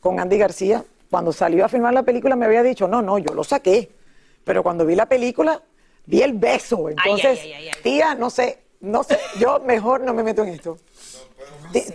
con 0.00 0.20
Andy 0.20 0.38
García. 0.38 0.84
Cuando 1.14 1.32
salió 1.32 1.64
a 1.64 1.68
filmar 1.68 1.94
la 1.94 2.02
película 2.02 2.34
me 2.34 2.44
había 2.44 2.64
dicho, 2.64 2.88
no, 2.88 3.00
no, 3.00 3.18
yo 3.18 3.34
lo 3.34 3.44
saqué. 3.44 3.88
Pero 4.42 4.64
cuando 4.64 4.84
vi 4.84 4.96
la 4.96 5.06
película, 5.06 5.62
vi 6.06 6.22
el 6.22 6.32
beso. 6.32 6.88
Entonces, 6.88 7.38
ay, 7.40 7.52
ay, 7.52 7.68
ay. 7.68 7.82
tía, 7.84 8.16
no 8.16 8.30
sé, 8.30 8.64
no 8.80 9.04
sé, 9.04 9.16
yo 9.38 9.60
mejor 9.60 10.00
no 10.00 10.12
me 10.12 10.24
meto 10.24 10.42
en 10.42 10.48
esto. 10.48 10.76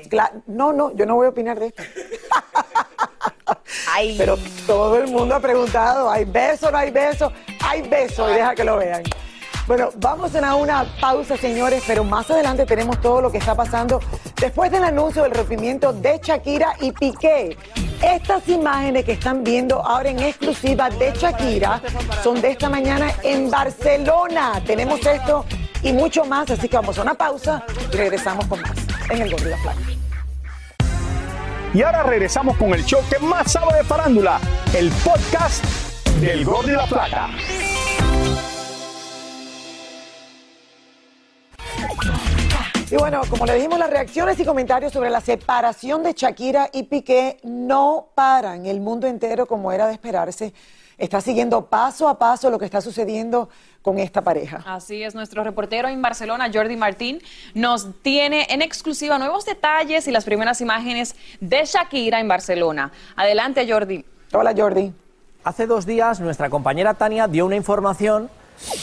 Cla- 0.09 0.41
No, 0.47 0.71
no, 0.71 0.95
yo 0.95 1.05
no 1.05 1.15
voy 1.15 1.25
a 1.25 1.29
opinar 1.31 1.59
de 1.59 1.65
esto. 1.65 1.83
Pero 4.17 4.37
todo 4.65 4.97
el 4.97 5.11
mundo 5.11 5.35
ha 5.35 5.41
preguntado, 5.41 6.09
¿hay 6.09 6.23
beso, 6.23 6.71
no 6.71 6.77
hay 6.77 6.89
beso? 6.89 7.33
Hay 7.61 7.81
beso 7.81 8.31
y 8.31 8.35
deja 8.35 8.55
que 8.55 8.63
lo 8.63 8.77
vean. 8.77 9.03
Bueno, 9.67 9.89
vamos 9.97 10.33
a 10.33 10.55
una 10.55 10.85
pausa, 11.01 11.35
señores, 11.35 11.83
pero 11.85 12.03
más 12.03 12.31
adelante 12.31 12.65
tenemos 12.65 12.99
todo 13.01 13.21
lo 13.21 13.31
que 13.31 13.37
está 13.37 13.53
pasando 13.53 13.99
después 14.39 14.71
del 14.71 14.83
anuncio 14.83 15.23
del 15.23 15.33
rompimiento 15.33 15.91
de 15.93 16.19
Shakira 16.23 16.73
y 16.79 16.91
Piqué. 16.93 17.55
Estas 18.11 18.47
imágenes 18.49 19.05
que 19.05 19.11
están 19.11 19.43
viendo 19.43 19.85
ahora 19.85 20.09
en 20.09 20.19
exclusiva 20.19 20.89
de 20.89 21.13
Shakira 21.13 21.79
son 22.23 22.41
de 22.41 22.51
esta 22.51 22.67
mañana 22.67 23.11
en 23.21 23.51
Barcelona. 23.51 24.59
Tenemos 24.65 25.05
esto 25.05 25.45
y 25.83 25.93
mucho 25.93 26.25
más, 26.25 26.49
así 26.49 26.67
que 26.67 26.75
vamos 26.75 26.97
a 26.97 27.03
una 27.03 27.13
pausa 27.13 27.63
y 27.91 27.95
regresamos 27.95 28.47
con 28.47 28.61
más 28.61 28.71
en 29.11 29.21
el 29.21 29.29
Gordo 29.29 29.47
y 29.47 29.51
la 29.51 29.57
Flaca. 29.57 29.79
Y 31.71 31.83
ahora 31.83 32.01
regresamos 32.01 32.57
con 32.57 32.73
el 32.73 32.83
show 32.83 32.99
que 33.11 33.19
más 33.19 33.51
sabe 33.51 33.77
de 33.77 33.83
farándula, 33.83 34.39
el 34.75 34.89
podcast 34.89 35.63
del 36.19 36.43
Gordo 36.43 36.67
y 36.67 36.75
la 36.75 36.87
Plata. 36.87 37.29
Y 42.91 42.95
bueno, 42.95 43.21
como 43.29 43.45
le 43.45 43.53
dijimos, 43.53 43.77
las 43.77 43.91
reacciones 43.91 44.39
y 44.39 44.45
comentarios 44.45 44.91
sobre 44.91 45.11
la 45.11 45.21
separación 45.21 46.01
de 46.01 46.13
Shakira 46.13 46.71
y 46.73 46.83
Piqué 46.83 47.37
no 47.43 48.07
paran. 48.15 48.65
El 48.65 48.81
mundo 48.81 49.05
entero, 49.05 49.45
como 49.45 49.71
era 49.71 49.85
de 49.85 49.93
esperarse, 49.93 50.55
está 50.97 51.21
siguiendo 51.21 51.67
paso 51.67 52.07
a 52.07 52.17
paso 52.17 52.49
lo 52.49 52.57
que 52.57 52.65
está 52.65 52.81
sucediendo 52.81 53.49
con 53.83 53.99
esta 53.99 54.23
pareja. 54.23 54.63
Así 54.65 55.03
es, 55.03 55.13
nuestro 55.13 55.43
reportero 55.43 55.87
en 55.87 56.01
Barcelona, 56.01 56.49
Jordi 56.51 56.77
Martín, 56.77 57.21
nos 57.53 58.01
tiene 58.01 58.47
en 58.49 58.63
exclusiva 58.63 59.19
nuevos 59.19 59.45
detalles 59.45 60.07
y 60.07 60.11
las 60.11 60.25
primeras 60.25 60.59
imágenes 60.59 61.15
de 61.41 61.65
Shakira 61.65 62.19
en 62.19 62.27
Barcelona. 62.27 62.91
Adelante, 63.15 63.71
Jordi. 63.71 64.03
Hola, 64.33 64.51
Jordi. 64.57 64.91
Hace 65.43 65.67
dos 65.67 65.85
días 65.85 66.19
nuestra 66.19 66.49
compañera 66.49 66.95
Tania 66.95 67.27
dio 67.27 67.45
una 67.45 67.55
información 67.55 68.31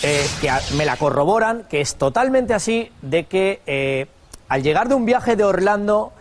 eh, 0.02 0.26
que 0.40 0.50
me 0.76 0.84
la 0.84 0.96
corroboran, 0.96 1.64
que 1.68 1.80
es 1.80 1.96
totalmente 1.96 2.54
así, 2.54 2.90
de 3.02 3.24
que 3.24 3.60
eh, 3.66 4.06
al 4.48 4.62
llegar 4.62 4.88
de 4.88 4.94
un 4.94 5.06
viaje 5.06 5.36
de 5.36 5.44
Orlando, 5.44 6.12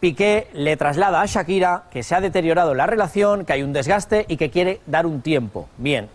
Piqué 0.00 0.48
le 0.52 0.76
traslada 0.76 1.20
a 1.20 1.26
Shakira 1.26 1.84
que 1.92 2.02
se 2.02 2.16
ha 2.16 2.20
deteriorado 2.20 2.74
la 2.74 2.86
relación, 2.86 3.44
que 3.44 3.52
hay 3.52 3.62
un 3.62 3.72
desgaste 3.72 4.24
y 4.26 4.36
que 4.36 4.50
quiere 4.50 4.80
dar 4.86 5.06
un 5.06 5.20
tiempo. 5.20 5.68
Bien, 5.78 6.08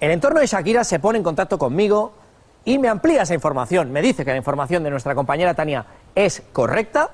el 0.00 0.12
entorno 0.12 0.38
de 0.38 0.46
Shakira 0.46 0.84
se 0.84 1.00
pone 1.00 1.18
en 1.18 1.24
contacto 1.24 1.58
conmigo 1.58 2.12
y 2.64 2.78
me 2.78 2.88
amplía 2.88 3.22
esa 3.22 3.34
información. 3.34 3.90
Me 3.90 4.00
dice 4.00 4.24
que 4.24 4.30
la 4.30 4.36
información 4.36 4.84
de 4.84 4.90
nuestra 4.90 5.14
compañera 5.16 5.54
Tania 5.54 5.84
es 6.14 6.42
correcta 6.52 7.10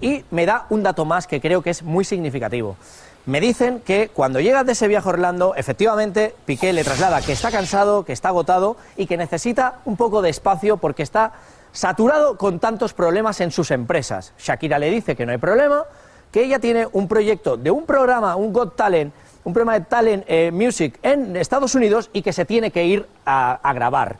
y 0.00 0.24
me 0.30 0.44
da 0.44 0.66
un 0.68 0.82
dato 0.82 1.04
más 1.04 1.26
que 1.26 1.40
creo 1.40 1.62
que 1.62 1.70
es 1.70 1.82
muy 1.82 2.04
significativo. 2.04 2.76
Me 3.24 3.40
dicen 3.40 3.80
que 3.80 4.08
cuando 4.08 4.40
llega 4.40 4.64
de 4.64 4.72
ese 4.72 4.88
viaje 4.88 5.08
a 5.08 5.12
Orlando, 5.12 5.54
efectivamente 5.54 6.34
Piqué 6.44 6.72
le 6.72 6.82
traslada 6.82 7.20
que 7.20 7.32
está 7.32 7.52
cansado, 7.52 8.04
que 8.04 8.12
está 8.12 8.30
agotado 8.30 8.76
y 8.96 9.06
que 9.06 9.16
necesita 9.16 9.78
un 9.84 9.96
poco 9.96 10.22
de 10.22 10.30
espacio 10.30 10.76
porque 10.78 11.04
está 11.04 11.32
saturado 11.70 12.36
con 12.36 12.58
tantos 12.58 12.94
problemas 12.94 13.40
en 13.40 13.52
sus 13.52 13.70
empresas. 13.70 14.32
Shakira 14.38 14.80
le 14.80 14.90
dice 14.90 15.14
que 15.14 15.24
no 15.24 15.30
hay 15.30 15.38
problema, 15.38 15.84
que 16.32 16.42
ella 16.42 16.58
tiene 16.58 16.88
un 16.90 17.06
proyecto 17.06 17.56
de 17.56 17.70
un 17.70 17.86
programa, 17.86 18.34
un 18.34 18.52
Got 18.52 18.74
Talent, 18.74 19.14
un 19.44 19.52
programa 19.52 19.78
de 19.78 19.84
Talent 19.84 20.24
eh, 20.26 20.50
Music 20.52 20.98
en 21.02 21.36
Estados 21.36 21.76
Unidos 21.76 22.10
y 22.12 22.22
que 22.22 22.32
se 22.32 22.44
tiene 22.44 22.72
que 22.72 22.84
ir 22.84 23.06
a, 23.24 23.52
a 23.62 23.72
grabar. 23.72 24.16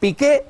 Piqué 0.00 0.46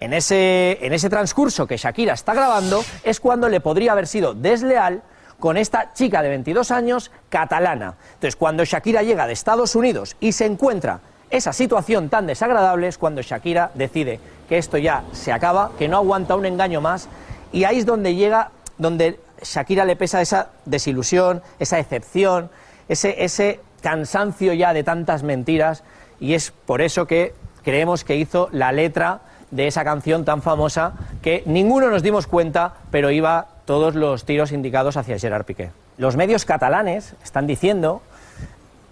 en 0.00 0.14
ese, 0.14 0.78
en 0.80 0.94
ese 0.94 1.10
transcurso 1.10 1.66
que 1.66 1.76
Shakira 1.76 2.14
está 2.14 2.32
grabando 2.32 2.82
es 3.02 3.20
cuando 3.20 3.50
le 3.50 3.60
podría 3.60 3.92
haber 3.92 4.06
sido 4.06 4.32
desleal 4.32 5.02
con 5.38 5.56
esta 5.56 5.92
chica 5.94 6.22
de 6.22 6.28
22 6.30 6.70
años 6.70 7.10
catalana. 7.28 7.94
Entonces, 8.14 8.36
cuando 8.36 8.64
Shakira 8.64 9.02
llega 9.02 9.26
de 9.26 9.32
Estados 9.32 9.74
Unidos 9.76 10.16
y 10.20 10.32
se 10.32 10.46
encuentra 10.46 11.00
esa 11.30 11.52
situación 11.52 12.08
tan 12.08 12.26
desagradable, 12.26 12.88
es 12.88 12.98
cuando 12.98 13.22
Shakira 13.22 13.70
decide 13.74 14.18
que 14.48 14.58
esto 14.58 14.78
ya 14.78 15.04
se 15.12 15.32
acaba, 15.32 15.72
que 15.78 15.88
no 15.88 15.98
aguanta 15.98 16.34
un 16.36 16.46
engaño 16.46 16.80
más, 16.80 17.08
y 17.52 17.64
ahí 17.64 17.78
es 17.78 17.86
donde 17.86 18.14
llega, 18.14 18.50
donde 18.78 19.20
Shakira 19.42 19.84
le 19.84 19.96
pesa 19.96 20.22
esa 20.22 20.48
desilusión, 20.64 21.42
esa 21.58 21.76
decepción, 21.76 22.50
ese, 22.88 23.22
ese 23.24 23.60
cansancio 23.82 24.54
ya 24.54 24.72
de 24.72 24.84
tantas 24.84 25.22
mentiras, 25.22 25.84
y 26.18 26.34
es 26.34 26.50
por 26.50 26.80
eso 26.80 27.06
que 27.06 27.34
creemos 27.62 28.04
que 28.04 28.16
hizo 28.16 28.48
la 28.50 28.72
letra 28.72 29.20
de 29.50 29.66
esa 29.66 29.84
canción 29.84 30.24
tan 30.24 30.42
famosa 30.42 30.94
que 31.22 31.42
ninguno 31.46 31.90
nos 31.90 32.02
dimos 32.02 32.26
cuenta, 32.26 32.74
pero 32.90 33.10
iba 33.10 33.48
todos 33.68 33.94
los 33.94 34.24
tiros 34.24 34.50
indicados 34.52 34.96
hacia 34.96 35.18
Gerard 35.18 35.44
Piqué. 35.44 35.72
Los 35.98 36.16
medios 36.16 36.46
catalanes 36.46 37.14
están 37.22 37.46
diciendo 37.46 38.00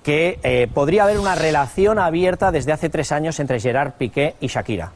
que 0.02 0.38
eh, 0.42 0.68
podría 0.73 1.04
haber 1.04 1.18
una 1.18 1.35
relación 1.35 1.99
abierta 1.99 2.52
desde 2.52 2.73
hace 2.73 2.90
tres 2.90 3.10
años 3.10 3.41
entre 3.41 3.58
Gerard 3.58 3.93
Piqué 3.93 4.34
y 4.39 4.49
Shakira. 4.49 4.93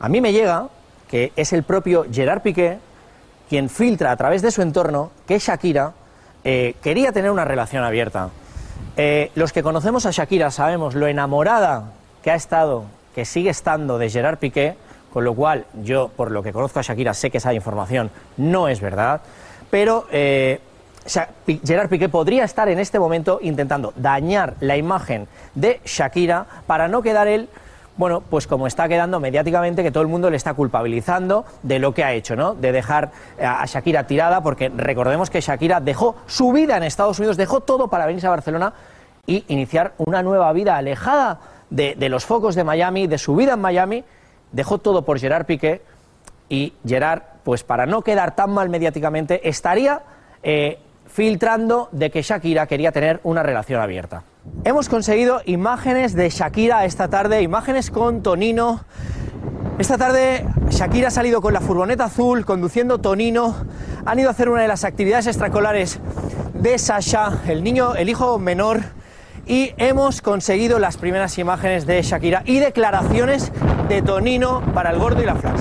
A 0.00 0.08
mí 0.08 0.20
me 0.20 0.32
llega 0.32 0.66
que 1.06 1.32
es 1.36 1.52
el 1.52 1.62
propio 1.62 2.04
Gerard 2.12 2.42
Piqué 2.42 2.78
quien 3.48 3.70
filtra 3.70 4.10
a 4.10 4.16
través 4.16 4.42
de 4.42 4.50
su 4.50 4.60
entorno 4.60 5.12
que 5.24 5.38
Shakira 5.38 5.92
eh, 6.42 6.74
quería 6.82 7.12
tener 7.12 7.30
una 7.30 7.44
relación 7.44 7.84
abierta. 7.84 8.30
Eh, 8.96 9.30
los 9.36 9.52
que 9.52 9.62
conocemos 9.62 10.04
a 10.04 10.10
Shakira 10.10 10.50
sabemos 10.50 10.96
lo 10.96 11.06
enamorada 11.06 11.92
que 12.24 12.32
ha 12.32 12.34
estado, 12.34 12.86
que 13.14 13.24
sigue 13.24 13.50
estando 13.50 13.98
de 13.98 14.10
Gerard 14.10 14.38
Piqué, 14.38 14.74
con 15.12 15.24
lo 15.24 15.34
cual 15.34 15.66
yo, 15.82 16.08
por 16.08 16.30
lo 16.30 16.42
que 16.42 16.52
conozco 16.52 16.78
a 16.78 16.82
Shakira, 16.82 17.14
sé 17.14 17.30
que 17.30 17.38
esa 17.38 17.52
información 17.54 18.10
no 18.36 18.68
es 18.68 18.80
verdad, 18.80 19.20
pero 19.70 20.06
eh, 20.10 20.60
Gerard 21.64 21.88
Piqué 21.88 22.08
podría 22.08 22.44
estar 22.44 22.68
en 22.68 22.78
este 22.78 22.98
momento 22.98 23.38
intentando 23.42 23.92
dañar 23.96 24.54
la 24.60 24.76
imagen 24.76 25.26
de 25.54 25.80
Shakira 25.84 26.46
para 26.66 26.88
no 26.88 27.02
quedar 27.02 27.28
él, 27.28 27.48
bueno, 27.96 28.22
pues 28.22 28.46
como 28.46 28.66
está 28.66 28.88
quedando 28.88 29.20
mediáticamente, 29.20 29.82
que 29.82 29.90
todo 29.90 30.02
el 30.02 30.08
mundo 30.08 30.30
le 30.30 30.36
está 30.36 30.54
culpabilizando 30.54 31.44
de 31.62 31.78
lo 31.78 31.92
que 31.92 32.04
ha 32.04 32.12
hecho, 32.12 32.36
¿no? 32.36 32.54
De 32.54 32.72
dejar 32.72 33.10
a 33.42 33.62
a 33.62 33.66
Shakira 33.66 34.06
tirada, 34.06 34.42
porque 34.42 34.70
recordemos 34.70 35.28
que 35.28 35.40
Shakira 35.40 35.80
dejó 35.80 36.16
su 36.26 36.52
vida 36.52 36.76
en 36.76 36.84
Estados 36.84 37.18
Unidos, 37.18 37.36
dejó 37.36 37.60
todo 37.60 37.88
para 37.88 38.06
venirse 38.06 38.26
a 38.26 38.30
Barcelona 38.30 38.72
y 39.26 39.44
iniciar 39.48 39.92
una 39.98 40.22
nueva 40.22 40.52
vida 40.52 40.76
alejada 40.76 41.40
de, 41.70 41.94
de 41.96 42.08
los 42.08 42.24
focos 42.24 42.54
de 42.54 42.64
Miami, 42.64 43.06
de 43.06 43.18
su 43.18 43.36
vida 43.36 43.54
en 43.54 43.60
Miami, 43.60 44.04
dejó 44.52 44.78
todo 44.78 45.04
por 45.04 45.18
Gerard 45.18 45.46
Piqué 45.46 45.82
y 46.48 46.74
Gerard, 46.86 47.22
pues 47.44 47.64
para 47.64 47.86
no 47.86 48.02
quedar 48.02 48.36
tan 48.36 48.52
mal 48.52 48.68
mediáticamente, 48.68 49.48
estaría 49.48 50.02
eh, 50.42 50.78
filtrando 51.06 51.88
de 51.92 52.10
que 52.10 52.22
Shakira 52.22 52.66
quería 52.66 52.92
tener 52.92 53.20
una 53.22 53.42
relación 53.42 53.80
abierta. 53.80 54.22
Hemos 54.64 54.88
conseguido 54.88 55.40
imágenes 55.46 56.14
de 56.14 56.28
Shakira 56.30 56.84
esta 56.84 57.08
tarde, 57.08 57.42
imágenes 57.42 57.90
con 57.90 58.22
Tonino. 58.22 58.84
Esta 59.78 59.98
tarde 59.98 60.46
Shakira 60.70 61.08
ha 61.08 61.10
salido 61.10 61.40
con 61.40 61.52
la 61.54 61.60
furgoneta 61.60 62.04
azul, 62.04 62.44
conduciendo 62.44 62.98
Tonino. 62.98 63.54
Han 64.04 64.18
ido 64.18 64.28
a 64.28 64.32
hacer 64.32 64.48
una 64.48 64.62
de 64.62 64.68
las 64.68 64.84
actividades 64.84 65.26
extracolares 65.26 66.00
de 66.54 66.78
Sasha, 66.78 67.40
el 67.46 67.62
niño, 67.62 67.94
el 67.94 68.08
hijo 68.08 68.38
menor. 68.38 68.80
Y 69.46 69.74
hemos 69.76 70.22
conseguido 70.22 70.78
las 70.78 70.96
primeras 70.96 71.36
imágenes 71.38 71.86
de 71.86 72.00
Shakira 72.02 72.42
y 72.46 72.58
declaraciones 72.58 73.52
de 73.92 74.00
Tonino 74.00 74.62
para 74.72 74.88
el 74.90 74.98
gordo 74.98 75.20
y 75.22 75.26
la 75.26 75.34
flaca. 75.34 75.58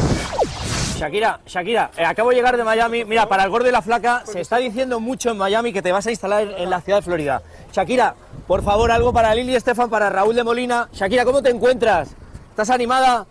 Shakira, 0.95 1.39
Shakira, 1.45 1.91
eh, 1.97 2.05
acabo 2.05 2.29
de 2.29 2.35
llegar 2.37 2.55
de 2.55 2.63
Miami. 2.63 3.03
Mira, 3.03 3.27
para 3.27 3.43
el 3.43 3.49
gordo 3.49 3.67
y 3.67 3.71
la 3.73 3.81
flaca 3.81 4.23
se 4.25 4.39
está 4.39 4.55
diciendo 4.57 5.01
mucho 5.01 5.31
en 5.31 5.37
Miami 5.37 5.73
que 5.73 5.81
te 5.81 5.91
vas 5.91 6.07
a 6.07 6.11
instalar 6.11 6.43
en 6.57 6.69
la 6.69 6.79
ciudad 6.79 6.99
de 6.99 7.01
Florida. 7.01 7.41
Shakira, 7.73 8.15
por 8.47 8.63
favor, 8.63 8.89
algo 8.89 9.11
para 9.11 9.35
Lili 9.35 9.53
Estefan, 9.55 9.89
para 9.89 10.09
Raúl 10.09 10.33
de 10.35 10.43
Molina. 10.45 10.87
Shakira, 10.93 11.25
¿cómo 11.25 11.41
te 11.41 11.49
encuentras? 11.49 12.11
¿Estás 12.51 12.69
animada? 12.69 13.25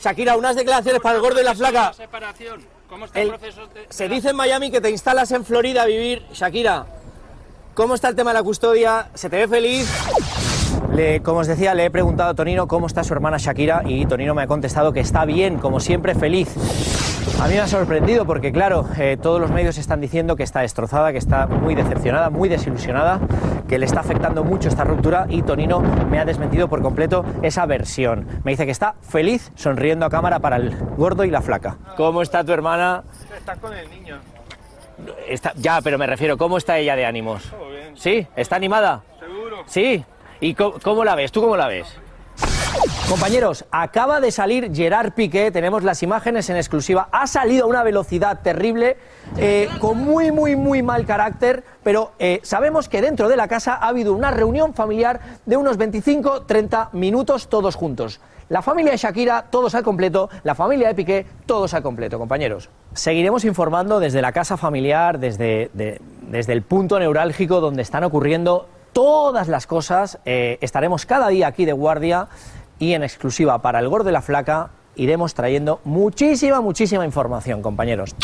Shakira, 0.00 0.36
unas 0.36 0.56
declaraciones 0.56 1.00
para 1.00 1.14
el 1.14 1.20
gordo 1.22 1.40
y 1.40 1.44
la 1.44 1.54
flaca. 1.54 1.92
separación? 1.92 2.62
¿Cómo 2.88 3.04
está 3.04 3.20
El- 3.20 3.28
el 3.28 3.34
proceso 3.38 3.66
de- 3.68 3.86
Se 3.90 4.08
dice 4.08 4.30
en 4.30 4.36
Miami 4.36 4.72
que 4.72 4.80
te 4.80 4.90
instalas 4.90 5.30
en 5.30 5.44
Florida 5.44 5.82
a 5.82 5.86
vivir. 5.86 6.26
Shakira, 6.32 6.84
¿cómo 7.74 7.94
está 7.94 8.08
el 8.08 8.16
tema 8.16 8.32
de 8.32 8.38
la 8.38 8.42
custodia? 8.42 9.08
¿Se 9.14 9.30
te 9.30 9.36
ve 9.36 9.46
feliz? 9.46 9.88
Le- 10.92 11.22
como 11.22 11.40
os 11.40 11.46
decía, 11.46 11.74
le 11.74 11.86
he 11.86 11.90
preguntado 11.90 12.30
a 12.30 12.34
Tonino 12.34 12.68
cómo 12.68 12.86
está 12.86 13.02
su 13.04 13.12
hermana 13.14 13.36
Shakira 13.38 13.82
y 13.84 14.06
Tonino 14.06 14.34
me 14.34 14.42
ha 14.42 14.46
contestado 14.46 14.92
que 14.92 15.00
está 15.00 15.24
bien, 15.24 15.58
como 15.58 15.80
siempre, 15.80 16.14
feliz. 16.14 16.54
A 17.40 17.48
mí 17.48 17.54
me 17.54 17.60
ha 17.60 17.66
sorprendido 17.66 18.24
porque, 18.26 18.52
claro, 18.52 18.86
eh, 18.96 19.16
todos 19.20 19.40
los 19.40 19.50
medios 19.50 19.76
están 19.76 20.00
diciendo 20.00 20.36
que 20.36 20.44
está 20.44 20.60
destrozada, 20.60 21.10
que 21.10 21.18
está 21.18 21.46
muy 21.48 21.74
decepcionada, 21.74 22.30
muy 22.30 22.48
desilusionada, 22.48 23.18
que 23.68 23.78
le 23.78 23.86
está 23.86 24.00
afectando 24.00 24.44
mucho 24.44 24.68
esta 24.68 24.84
ruptura 24.84 25.26
y 25.28 25.42
Tonino 25.42 25.80
me 25.80 26.20
ha 26.20 26.24
desmentido 26.24 26.68
por 26.68 26.80
completo 26.80 27.24
esa 27.42 27.66
versión. 27.66 28.26
Me 28.44 28.52
dice 28.52 28.64
que 28.66 28.70
está 28.72 28.94
feliz, 29.02 29.50
sonriendo 29.56 30.06
a 30.06 30.10
cámara 30.10 30.38
para 30.38 30.56
el 30.56 30.76
gordo 30.96 31.24
y 31.24 31.30
la 31.30 31.40
flaca. 31.42 31.76
¿Cómo 31.96 32.22
está 32.22 32.44
tu 32.44 32.52
hermana? 32.52 33.02
Está 33.36 33.56
con 33.56 33.72
el 33.74 33.90
niño. 33.90 34.18
Está- 35.28 35.54
ya, 35.56 35.80
pero 35.82 35.98
me 35.98 36.06
refiero, 36.06 36.36
¿cómo 36.38 36.56
está 36.56 36.78
ella 36.78 36.94
de 36.94 37.04
ánimos? 37.04 37.50
Todo 37.50 37.68
bien. 37.70 37.96
¿Sí? 37.96 38.26
¿Está 38.36 38.54
animada? 38.56 39.02
Seguro. 39.18 39.56
¿Sí? 39.66 40.04
¿Y 40.44 40.52
cómo, 40.52 40.74
cómo 40.82 41.04
la 41.04 41.14
ves? 41.14 41.32
¿Tú 41.32 41.40
cómo 41.40 41.56
la 41.56 41.68
ves? 41.68 41.86
Compañeros, 43.08 43.64
acaba 43.70 44.20
de 44.20 44.30
salir 44.30 44.70
Gerard 44.74 45.12
Piqué, 45.12 45.50
tenemos 45.50 45.82
las 45.84 46.02
imágenes 46.02 46.50
en 46.50 46.56
exclusiva, 46.56 47.08
ha 47.12 47.26
salido 47.26 47.64
a 47.64 47.68
una 47.68 47.82
velocidad 47.82 48.40
terrible, 48.42 48.98
eh, 49.38 49.70
con 49.80 49.96
muy, 49.98 50.32
muy, 50.32 50.54
muy 50.54 50.82
mal 50.82 51.06
carácter, 51.06 51.64
pero 51.82 52.12
eh, 52.18 52.40
sabemos 52.42 52.90
que 52.90 53.00
dentro 53.00 53.28
de 53.30 53.36
la 53.36 53.48
casa 53.48 53.74
ha 53.74 53.88
habido 53.88 54.12
una 54.12 54.30
reunión 54.32 54.74
familiar 54.74 55.20
de 55.46 55.56
unos 55.56 55.78
25-30 55.78 56.90
minutos 56.92 57.48
todos 57.48 57.74
juntos. 57.74 58.20
La 58.50 58.60
familia 58.60 58.92
de 58.92 58.98
Shakira, 58.98 59.46
todos 59.48 59.74
al 59.74 59.82
completo, 59.82 60.28
la 60.42 60.54
familia 60.54 60.88
de 60.88 60.94
Piqué, 60.94 61.26
todos 61.46 61.72
al 61.72 61.82
completo, 61.82 62.18
compañeros. 62.18 62.68
Seguiremos 62.92 63.46
informando 63.46 63.98
desde 63.98 64.20
la 64.20 64.32
casa 64.32 64.58
familiar, 64.58 65.18
desde, 65.18 65.70
de- 65.72 66.00
desde 66.28 66.52
el 66.52 66.60
punto 66.60 66.98
neurálgico 66.98 67.60
donde 67.60 67.80
están 67.80 68.04
ocurriendo 68.04 68.68
todas 68.94 69.48
las 69.48 69.66
cosas. 69.66 70.18
Eh, 70.24 70.56
estaremos 70.62 71.04
cada 71.04 71.28
día 71.28 71.48
aquí 71.48 71.66
de 71.66 71.74
guardia 71.74 72.28
y 72.78 72.94
en 72.94 73.02
exclusiva 73.02 73.60
para 73.60 73.80
el 73.80 73.88
Gordo 73.90 74.06
de 74.06 74.12
la 74.12 74.22
Flaca 74.22 74.70
iremos 74.96 75.34
trayendo 75.34 75.80
muchísima, 75.84 76.62
muchísima 76.62 77.04
información, 77.04 77.60
compañeros. 77.60 78.14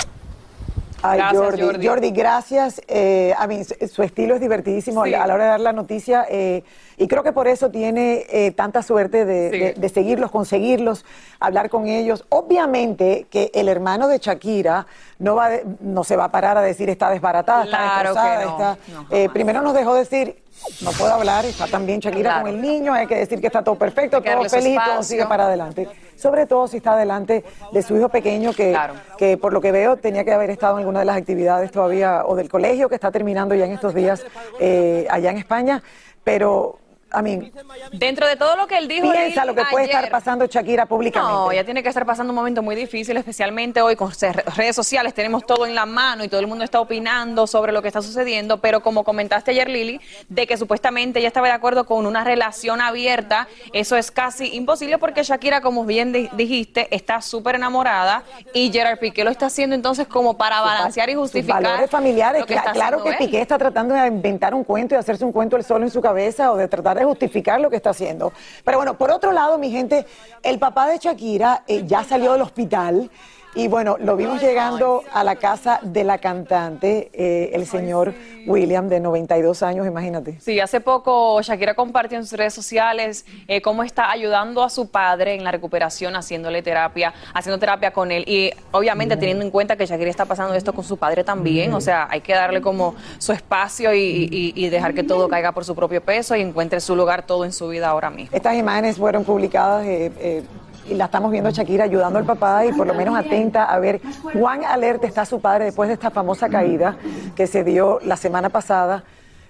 Ay, 1.03 1.19
Gracias, 1.19 1.43
Jordi, 1.43 1.63
Jordi. 1.63 1.87
Jordi, 1.87 2.11
gracias. 2.11 2.83
Eh, 2.87 3.33
a 3.39 3.47
mí, 3.47 3.65
su- 3.65 3.75
su 3.89 4.03
estilo 4.03 4.35
es 4.35 4.41
divertidísimo 4.41 5.05
Sí. 5.05 5.15
a 5.15 5.27
la 5.27 5.35
hora 5.35 5.45
de 5.45 5.51
dar 5.51 5.61
la 5.61 5.73
noticia 5.73 6.27
eh, 6.29 6.63
y 6.99 7.09
creo 7.09 7.23
que 7.23 7.33
por 7.33 7.49
eso 7.49 7.71
tiene 7.71 8.27
eh, 8.29 8.51
tanta 8.51 8.83
suerte 8.83 9.25
de, 9.25 9.51
Sí. 9.51 9.59
de- 9.59 9.73
de 9.75 9.89
seguirlos, 9.89 10.31
conseguirlos, 10.31 11.07
hablar 11.39 11.71
con 11.71 11.87
ellos. 11.87 12.27
Obviamente 12.29 13.27
que 13.31 13.51
el 13.55 13.69
hermano 13.71 14.09
de 14.09 14.19
Shakira 14.19 14.87
no, 15.19 15.37
va 15.37 15.49
de- 15.49 15.65
no 15.81 16.05
se 16.05 16.17
va 16.17 16.25
a 16.25 16.31
parar 16.31 16.59
a 16.59 16.61
decir 16.61 16.91
está 16.91 17.09
desbaratada, 17.09 17.65
Claro 17.65 18.11
está 18.11 18.25
destrozada, 18.25 18.45
no. 18.45 18.51
está- 18.51 18.79
No, 18.93 19.07
eh, 19.17 19.29
primero 19.33 19.63
nos 19.63 19.73
dejó 19.73 19.95
decir, 19.95 20.37
no 20.83 20.91
puedo 20.93 21.15
hablar, 21.15 21.47
está 21.47 21.67
también 21.67 22.01
Shakira 22.01 22.31
Claro. 22.31 22.45
con 22.47 22.51
el 22.55 22.61
niño, 22.61 22.93
hay 22.93 23.07
que 23.07 23.17
decir 23.17 23.41
que 23.41 23.47
está 23.47 23.65
todo 23.65 23.77
perfecto, 23.77 24.21
todo 24.21 24.45
feliz, 24.51 24.79
todo 24.85 25.03
sigue 25.03 25.25
para 25.25 25.47
adelante. 25.47 25.89
Sobre 26.21 26.45
todo 26.47 26.69
si 26.69 26.77
está 26.77 26.97
delante 26.97 27.45
de 27.73 27.83
su 27.83 27.97
hijo 27.97 28.11
pequeño 28.11 28.53
que, 28.53 28.73
Claro. 28.73 28.93
que 29.17 29.39
por 29.39 29.55
lo 29.55 29.61
que 29.63 29.73
veo 29.73 29.97
tenía 29.97 30.23
que 30.23 30.33
haber 30.33 30.51
estado 30.51 30.75
en 30.75 30.81
alguna 30.81 30.99
de 30.99 31.07
las 31.07 31.17
actividades 31.17 31.71
todavía 31.71 32.25
o 32.27 32.37
del 32.37 32.51
colegio 32.51 32.91
que 32.91 32.95
está 32.95 33.11
terminando 33.11 33.55
ya 33.55 33.65
en 33.65 33.73
estos 33.73 33.95
días 33.95 34.27
eh, 34.59 35.07
allá 35.09 35.31
en 35.31 35.39
España. 35.39 35.83
Pero, 36.23 36.80
a 37.11 37.23
mí, 37.23 37.53
Dentro 37.92 38.27
de 38.27 38.37
todo 38.37 38.57
lo 38.57 38.66
que 38.66 38.79
él 38.79 38.88
dijo 38.88 39.11
piensa 39.11 39.44
lo 39.44 39.55
que 39.55 39.64
puede 39.70 39.85
ayer- 39.87 39.96
estar 39.96 40.11
pasando 40.11 40.46
Shakira 40.46 40.87
públicamente. 40.87 41.33
No, 41.35 41.51
ella 41.53 41.64
tiene 41.64 41.83
que 41.83 41.88
estar 41.88 42.07
pasando 42.07 42.31
un 42.33 42.37
momento 42.37 42.62
muy 42.62 42.77
difícil, 42.77 43.16
especialmente 43.16 43.83
hoy 43.83 43.96
con 43.96 44.12
redes 44.57 44.77
sociales. 44.77 45.14
Tenemos 45.14 45.44
todo 45.46 45.66
en 45.66 45.75
la 45.75 45.87
mano 45.87 46.25
y 46.25 46.29
todo 46.29 46.40
el 46.40 46.46
mundo 46.46 46.64
está 46.64 46.81
opinando 46.81 47.46
sobre 47.46 47.73
lo 47.73 47.83
que 47.83 47.88
está 47.88 48.03
sucediendo. 48.03 48.59
Pero 48.59 48.81
como 48.83 49.05
comentaste 49.05 49.51
ayer, 49.51 49.68
Lili, 49.68 50.01
de 50.29 50.46
que 50.46 50.57
supuestamente 50.57 51.18
ella 51.18 51.29
estaba 51.29 51.49
de 51.49 51.53
acuerdo 51.55 51.85
con 51.85 52.07
una 52.07 52.23
relación 52.25 52.81
abierta, 52.81 53.49
eso 53.73 53.96
es 53.96 54.11
casi 54.11 54.55
imposible 54.55 54.99
porque 54.99 55.23
Shakira, 55.23 55.61
como 55.61 55.85
bien 55.85 56.12
di- 56.12 56.29
dijiste, 56.33 56.88
está 56.94 57.20
súper 57.23 57.57
enamorada 57.57 58.23
y 58.53 58.70
Gerard 58.73 58.99
Piqué 58.99 59.25
lo 59.25 59.31
está 59.31 59.46
haciendo 59.46 59.75
entonces 59.75 60.07
como 60.07 60.37
para 60.37 60.61
balancear 60.61 61.09
y 61.09 61.14
Sus 61.14 61.23
justificar. 61.23 61.62
valores 61.62 61.90
familiares. 61.90 62.40
lo 62.42 62.46
que 62.46 62.55
Cla- 62.55 62.59
está 62.61 62.73
claro 62.73 63.03
que 63.03 63.11
él. 63.11 63.16
Piqué 63.18 63.40
está 63.40 63.59
tratando 63.59 63.94
de 63.94 64.07
inventar 64.07 64.55
un 64.55 64.64
cuento 64.64 64.94
y 64.94 64.99
hacerse 64.99 65.25
un 65.25 65.33
cuento 65.33 65.57
él 65.57 65.64
solo 65.64 65.85
en 65.85 65.90
su 65.90 66.01
cabeza 66.01 66.53
o 66.53 66.57
de 66.57 66.68
tratar 66.68 67.00
justificar 67.05 67.61
lo 67.61 67.71
que 67.71 67.77
está 67.77 67.91
haciendo. 67.91 68.33
Pero 68.65 68.79
bueno, 68.79 68.97
por 68.97 69.11
otro 69.11 69.33
lado, 69.33 69.59
mi 69.59 69.71
gente, 69.71 70.07
el 70.43 70.59
papá 70.59 70.89
de 70.89 70.99
Shakira 70.99 71.65
eh, 71.67 71.85
ya 71.87 72.05
salió 72.05 72.33
del 72.33 72.43
hospital. 72.43 73.11
Y 73.53 73.67
bueno, 73.67 73.97
lo 73.99 74.17
vimos 74.17 74.41
llegando 74.41 75.03
a 75.13 75.25
la 75.25 75.35
casa 75.35 75.81
de 75.83 76.05
la 76.05 76.19
cantante, 76.19 77.11
eh, 77.13 77.51
el 77.53 77.67
señor 77.67 78.15
William, 78.47 78.89
de 78.89 79.01
92 79.01 79.65
años, 79.65 79.89
imagínate. 79.89 80.39
Sí, 80.41 80.61
hace 80.61 80.81
poco 80.81 81.43
Shakira 81.43 81.75
compartió 81.75 82.17
en 82.17 82.25
sus 82.27 82.39
redes 82.39 82.55
sociales 82.55 83.25
eh, 83.49 83.61
cómo 83.61 83.83
está 83.83 84.13
ayudando 84.13 84.63
a 84.63 84.71
su 84.71 84.89
padre 84.89 85.35
en 85.35 85.43
la 85.43 85.51
recuperación, 85.51 86.15
haciéndole 86.15 86.63
terapia, 86.63 87.13
haciendo 87.35 87.59
terapia 87.59 87.93
con 87.93 88.13
él. 88.13 88.23
Y 88.29 88.53
obviamente 88.71 89.17
teniendo 89.17 89.45
en 89.45 89.51
cuenta 89.51 89.75
que 89.75 89.85
Shakira 89.85 90.11
está 90.11 90.27
pasando 90.27 90.55
esto 90.55 90.73
con 90.73 90.85
su 90.85 90.97
padre 90.97 91.25
también, 91.25 91.75
o 91.75 91.81
sea, 91.81 92.07
hay 92.09 92.21
que 92.21 92.35
darle 92.35 92.61
como 92.61 92.95
su 93.19 93.33
espacio 93.33 93.93
y, 93.93 94.29
y- 94.31 94.53
y 94.55 94.69
dejar 94.69 94.95
que 94.95 95.03
todo 95.03 95.29
caiga 95.29 95.51
por 95.51 95.65
su 95.65 95.75
propio 95.75 96.01
peso 96.01 96.37
y 96.37 96.41
encuentre 96.41 96.79
su 96.81 96.95
lugar 96.95 97.27
todo 97.27 97.45
en 97.45 97.53
su 97.53 97.67
vida 97.69 97.89
ahora 97.89 98.11
mismo. 98.11 98.37
Estas 98.37 98.55
imágenes 98.55 98.97
fueron 98.97 99.25
publicadas 99.25 99.85
eh, 99.87 100.13
eh, 100.21 100.43
y 100.90 100.94
la 100.94 101.07
estamos 101.07 101.31
viendo 101.31 101.50
Shakira 101.50 101.85
ayudando 101.85 102.18
al 102.18 102.24
papá 102.24 102.66
y 102.66 102.72
por 102.72 102.87
lo 102.87 102.94
menos 102.94 103.16
atenta 103.16 103.64
a 103.64 103.79
ver 103.79 104.00
cuán 104.38 104.64
alerta 104.64 105.07
está 105.07 105.24
su 105.24 105.40
padre 105.40 105.66
después 105.66 105.88
de 105.88 105.94
esta 105.94 106.11
famosa 106.11 106.48
caída 106.48 106.96
que 107.37 107.46
se 107.46 107.64
dio 107.64 108.00
la 108.03 108.16
semana 108.16 108.48
pasada 108.48 109.05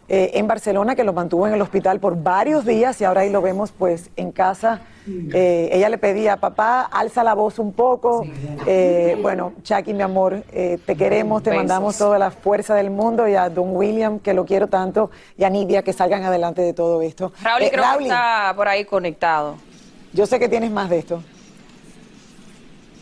eh, 0.08 0.32
en 0.34 0.48
Barcelona, 0.48 0.96
que 0.96 1.04
lo 1.04 1.12
mantuvo 1.12 1.46
en 1.46 1.54
el 1.54 1.62
hospital 1.62 2.00
por 2.00 2.20
varios 2.20 2.64
días 2.66 3.00
y 3.00 3.04
ahora 3.04 3.20
ahí 3.22 3.30
lo 3.30 3.40
vemos 3.42 3.70
pues 3.72 4.10
en 4.16 4.32
casa. 4.32 4.80
Eh, 5.32 5.70
ella 5.72 5.88
le 5.88 5.98
pedía, 5.98 6.36
papá, 6.36 6.82
alza 6.82 7.22
la 7.24 7.34
voz 7.34 7.58
un 7.60 7.72
poco. 7.72 8.24
Eh, 8.66 9.16
bueno, 9.22 9.52
Jackie, 9.64 9.94
mi 9.94 10.02
amor, 10.02 10.42
eh, 10.52 10.78
te 10.84 10.96
queremos, 10.96 11.42
te 11.44 11.50
Besos. 11.50 11.64
mandamos 11.64 11.96
toda 11.96 12.18
la 12.18 12.30
fuerza 12.32 12.74
del 12.74 12.90
mundo 12.90 13.26
y 13.28 13.34
a 13.36 13.48
Don 13.48 13.74
William, 13.74 14.18
que 14.18 14.34
lo 14.34 14.44
quiero 14.44 14.66
tanto, 14.66 15.10
y 15.38 15.44
a 15.44 15.50
Nidia, 15.50 15.82
que 15.82 15.92
salgan 15.92 16.24
adelante 16.24 16.60
de 16.60 16.72
todo 16.74 17.00
esto. 17.02 17.32
Raúl, 17.42 17.62
Eh, 17.62 17.70
creo 17.70 17.84
Rauli, 17.84 18.04
que 18.04 18.10
está 18.10 18.52
por 18.56 18.66
ahí 18.68 18.84
conectado. 18.84 19.56
Yo 20.12 20.26
sé 20.26 20.38
que 20.38 20.48
tienes 20.48 20.70
más 20.70 20.90
de 20.90 20.98
esto. 20.98 21.22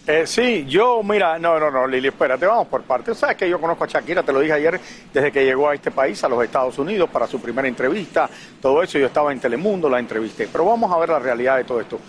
Eh, 0.06 0.26
sí, 0.26 0.64
yo, 0.66 1.02
mira, 1.02 1.38
no, 1.38 1.60
no, 1.60 1.70
no, 1.70 1.86
Lili, 1.86 2.08
espérate, 2.08 2.46
vamos 2.46 2.66
por 2.68 2.82
partes. 2.82 3.18
Sabes 3.18 3.36
que 3.36 3.46
yo 3.46 3.60
conozco 3.60 3.84
a 3.84 3.86
Shakira, 3.86 4.22
te 4.22 4.32
lo 4.32 4.40
dije 4.40 4.54
ayer, 4.54 4.80
desde 5.12 5.30
que 5.30 5.44
llegó 5.44 5.68
a 5.68 5.74
este 5.74 5.90
país, 5.90 6.24
a 6.24 6.28
los 6.30 6.42
Estados 6.42 6.78
Unidos, 6.78 7.10
para 7.10 7.26
su 7.26 7.38
primera 7.40 7.68
entrevista, 7.68 8.28
todo 8.62 8.82
eso, 8.82 8.98
yo 8.98 9.06
estaba 9.06 9.32
en 9.32 9.38
Telemundo, 9.38 9.86
la 9.86 9.98
entrevisté. 9.98 10.48
Pero 10.50 10.64
vamos 10.64 10.90
a 10.90 10.96
ver 10.96 11.10
la 11.10 11.18
realidad 11.18 11.58
de 11.58 11.64
todo 11.64 11.82
esto. 11.82 12.00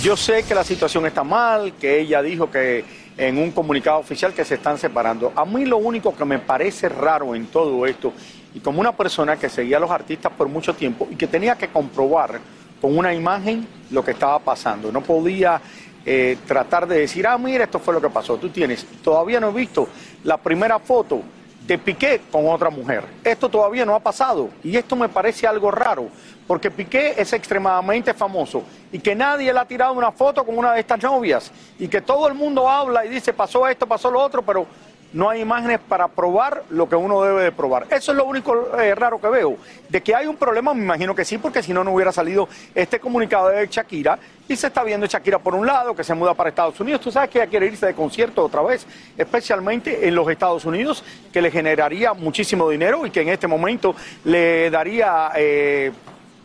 Yo 0.00 0.16
sé 0.16 0.44
que 0.44 0.54
la 0.54 0.64
situación 0.64 1.04
está 1.04 1.22
mal, 1.22 1.74
que 1.74 2.00
ella 2.00 2.22
dijo 2.22 2.50
que 2.50 2.82
en 3.18 3.36
un 3.36 3.50
comunicado 3.50 3.98
oficial 3.98 4.32
que 4.32 4.46
se 4.46 4.54
están 4.54 4.78
separando. 4.78 5.32
A 5.36 5.44
mí 5.44 5.66
lo 5.66 5.76
único 5.76 6.16
que 6.16 6.24
me 6.24 6.38
parece 6.38 6.88
raro 6.88 7.34
en 7.34 7.48
todo 7.48 7.84
esto, 7.84 8.14
y 8.54 8.60
como 8.60 8.80
una 8.80 8.92
persona 8.92 9.36
que 9.36 9.50
seguía 9.50 9.76
a 9.76 9.80
los 9.80 9.90
artistas 9.90 10.32
por 10.32 10.48
mucho 10.48 10.74
tiempo 10.74 11.08
y 11.10 11.16
que 11.16 11.26
tenía 11.26 11.56
que 11.56 11.68
comprobar 11.68 12.40
con 12.84 12.98
una 12.98 13.14
imagen 13.14 13.66
lo 13.92 14.04
que 14.04 14.10
estaba 14.10 14.38
pasando, 14.38 14.92
no 14.92 15.00
podía 15.00 15.58
eh, 16.04 16.36
tratar 16.46 16.86
de 16.86 16.98
decir, 16.98 17.26
ah, 17.26 17.38
mira, 17.38 17.64
esto 17.64 17.78
fue 17.78 17.94
lo 17.94 18.00
que 18.02 18.10
pasó. 18.10 18.36
Tú 18.36 18.50
tienes, 18.50 18.84
todavía 19.02 19.40
no 19.40 19.48
he 19.48 19.52
visto 19.54 19.88
la 20.22 20.36
primera 20.36 20.78
foto 20.78 21.22
de 21.66 21.78
Piqué 21.78 22.20
con 22.30 22.46
otra 22.46 22.68
mujer. 22.68 23.02
Esto 23.24 23.48
todavía 23.48 23.86
no 23.86 23.94
ha 23.94 24.00
pasado 24.00 24.50
y 24.62 24.76
esto 24.76 24.96
me 24.96 25.08
parece 25.08 25.46
algo 25.46 25.70
raro, 25.70 26.10
porque 26.46 26.70
Piqué 26.70 27.14
es 27.16 27.32
extremadamente 27.32 28.12
famoso 28.12 28.62
y 28.92 28.98
que 28.98 29.14
nadie 29.14 29.50
le 29.50 29.60
ha 29.60 29.64
tirado 29.64 29.94
una 29.94 30.12
foto 30.12 30.44
con 30.44 30.58
una 30.58 30.74
de 30.74 30.80
estas 30.80 31.02
novias 31.02 31.50
y 31.78 31.88
que 31.88 32.02
todo 32.02 32.28
el 32.28 32.34
mundo 32.34 32.68
habla 32.68 33.06
y 33.06 33.08
dice, 33.08 33.32
pasó 33.32 33.66
esto, 33.66 33.86
pasó 33.86 34.10
lo 34.10 34.20
otro, 34.20 34.42
pero 34.42 34.66
no 35.14 35.30
hay 35.30 35.40
imágenes 35.40 35.78
para 35.88 36.08
probar 36.08 36.64
lo 36.70 36.88
que 36.88 36.96
uno 36.96 37.22
debe 37.22 37.44
de 37.44 37.52
probar. 37.52 37.86
Eso 37.90 38.12
es 38.12 38.18
lo 38.18 38.24
único 38.26 38.76
eh, 38.78 38.94
raro 38.94 39.20
que 39.20 39.28
veo. 39.28 39.56
De 39.88 40.02
que 40.02 40.14
hay 40.14 40.26
un 40.26 40.36
problema, 40.36 40.74
me 40.74 40.82
imagino 40.82 41.14
que 41.14 41.24
sí, 41.24 41.38
porque 41.38 41.62
si 41.62 41.72
no, 41.72 41.82
no 41.84 41.92
hubiera 41.92 42.12
salido 42.12 42.48
este 42.74 42.98
comunicado 43.00 43.48
de 43.48 43.66
Shakira. 43.68 44.18
Y 44.46 44.56
se 44.56 44.66
está 44.66 44.84
viendo 44.84 45.06
Shakira 45.06 45.38
por 45.38 45.54
un 45.54 45.66
lado, 45.66 45.94
que 45.94 46.04
se 46.04 46.12
muda 46.12 46.34
para 46.34 46.50
Estados 46.50 46.78
Unidos. 46.80 47.00
Tú 47.00 47.10
sabes 47.10 47.30
que 47.30 47.38
ella 47.38 47.46
quiere 47.48 47.66
irse 47.66 47.86
de 47.86 47.94
concierto 47.94 48.44
otra 48.44 48.60
vez, 48.60 48.86
especialmente 49.16 50.06
en 50.06 50.14
los 50.14 50.28
Estados 50.28 50.64
Unidos, 50.66 51.02
que 51.32 51.40
le 51.40 51.50
generaría 51.50 52.12
muchísimo 52.12 52.68
dinero 52.68 53.06
y 53.06 53.10
que 53.10 53.22
en 53.22 53.28
este 53.30 53.46
momento 53.46 53.94
le 54.24 54.68
daría, 54.68 55.30
eh, 55.36 55.92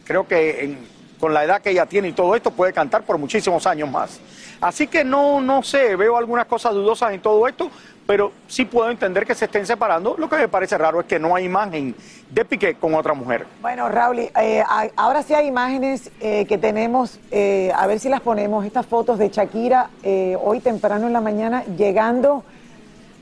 creo 0.06 0.26
que 0.28 0.64
en- 0.64 0.99
con 1.20 1.34
la 1.34 1.44
edad 1.44 1.62
que 1.62 1.72
ella 1.72 1.86
tiene 1.86 2.08
y 2.08 2.14
todo 2.14 2.36
esto, 2.36 2.52
puede 2.52 2.74
cantar 2.74 3.04
por 3.04 3.18
muchísimos 3.18 3.68
años 3.68 3.90
más. 3.90 4.20
Así 4.62 4.88
que 4.88 5.04
no, 5.04 5.42
no 5.42 5.64
sé, 5.64 5.96
veo 5.96 6.18
algunas 6.18 6.46
cosas 6.46 6.74
dudosas 6.74 7.14
en 7.14 7.22
todo 7.22 7.48
esto, 7.48 7.70
pero 8.06 8.32
sí 8.48 8.66
puedo 8.66 8.90
entender 8.90 9.26
que 9.26 9.36
se 9.36 9.46
estén 9.46 9.66
separando. 9.66 10.16
Lo 10.18 10.28
que 10.28 10.36
me 10.36 10.48
parece 10.48 10.78
raro 10.78 11.02
es 11.02 11.06
que 11.06 11.20
no 11.20 11.36
hay 11.36 11.46
imagen 11.46 11.96
de 12.30 12.44
Piqué 12.44 12.76
con 12.76 12.96
otra 12.96 13.14
mujer. 13.14 13.46
Bueno, 13.62 13.88
Raúl, 13.88 14.20
eh, 14.20 14.64
ahora 14.96 15.22
sí 15.24 15.34
hay 15.34 15.48
imágenes 15.48 16.10
eh, 16.20 16.46
que 16.46 16.58
tenemos, 16.58 17.20
eh, 17.32 17.72
a 17.76 17.86
ver 17.88 18.00
si 18.00 18.10
las 18.10 18.22
ponemos, 18.22 18.66
estas 18.66 18.86
fotos 18.86 19.20
de 19.20 19.30
Shakira 19.30 19.92
eh, 20.04 20.36
hoy 20.42 20.60
temprano 20.60 21.08
en 21.08 21.14
la 21.14 21.22
mañana 21.22 21.64
llegando 21.78 22.44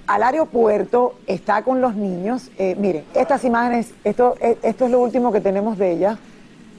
al 0.07 0.23
aeropuerto, 0.23 1.15
está 1.27 1.63
con 1.63 1.81
los 1.81 1.93
niños. 1.93 2.49
Miren, 2.57 3.03
estas 3.13 3.43
imágenes, 3.43 3.91
esto, 4.05 4.36
esto 4.39 4.86
es 4.86 4.91
lo 4.91 5.01
último 5.01 5.33
que 5.33 5.41
tenemos 5.41 5.77
de 5.77 5.91
ella. 5.91 6.17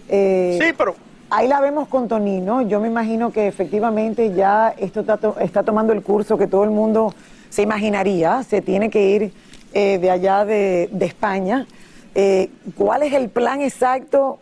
Sí, 0.08 0.72
pero 0.78 0.96
Ahí 1.30 1.46
la 1.46 1.60
vemos 1.60 1.88
con 1.88 2.08
Tonino. 2.08 2.62
Yo 2.62 2.80
me 2.80 2.88
imagino 2.88 3.30
que 3.32 3.46
efectivamente 3.46 4.32
ya 4.34 4.74
esto 4.78 5.00
está, 5.00 5.18
to- 5.18 5.36
está 5.40 5.62
tomando 5.62 5.92
el 5.92 6.02
curso 6.02 6.38
que 6.38 6.46
todo 6.46 6.64
el 6.64 6.70
mundo 6.70 7.14
se 7.50 7.62
imaginaría. 7.62 8.42
Se 8.44 8.62
tiene 8.62 8.88
que 8.88 9.10
ir 9.10 9.32
eh, 9.74 9.98
de 9.98 10.10
allá 10.10 10.44
de, 10.46 10.88
de 10.90 11.04
España. 11.06 11.66
Eh, 12.14 12.48
¿Cuál 12.76 13.02
es 13.02 13.12
el 13.12 13.28
plan 13.28 13.60
exacto? 13.60 14.38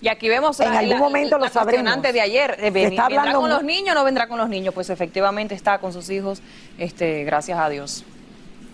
Y 0.00 0.06
aquí 0.06 0.28
vemos 0.28 0.60
En 0.60 0.72
la- 0.72 0.78
algún 0.78 0.94
la- 0.94 1.00
momento 1.00 1.38
la 1.38 1.46
lo 1.46 1.52
sabremos. 1.52 1.82
cuestionante 1.82 2.12
de 2.12 2.20
ayer. 2.20 2.56
eh, 2.60 2.70
ven- 2.70 2.92
está 2.92 3.08
¿Vendrá 3.08 3.20
hablando 3.22 3.40
con 3.40 3.50
los 3.50 3.64
niños 3.64 3.90
o 3.96 3.98
no 3.98 4.04
vendrá 4.04 4.28
con 4.28 4.38
los 4.38 4.48
niños? 4.48 4.72
Pues 4.72 4.90
efectivamente 4.90 5.56
está 5.56 5.78
con 5.78 5.92
sus 5.92 6.08
hijos, 6.10 6.40
este, 6.78 7.24
gracias 7.24 7.58
a 7.58 7.68
Dios. 7.68 8.04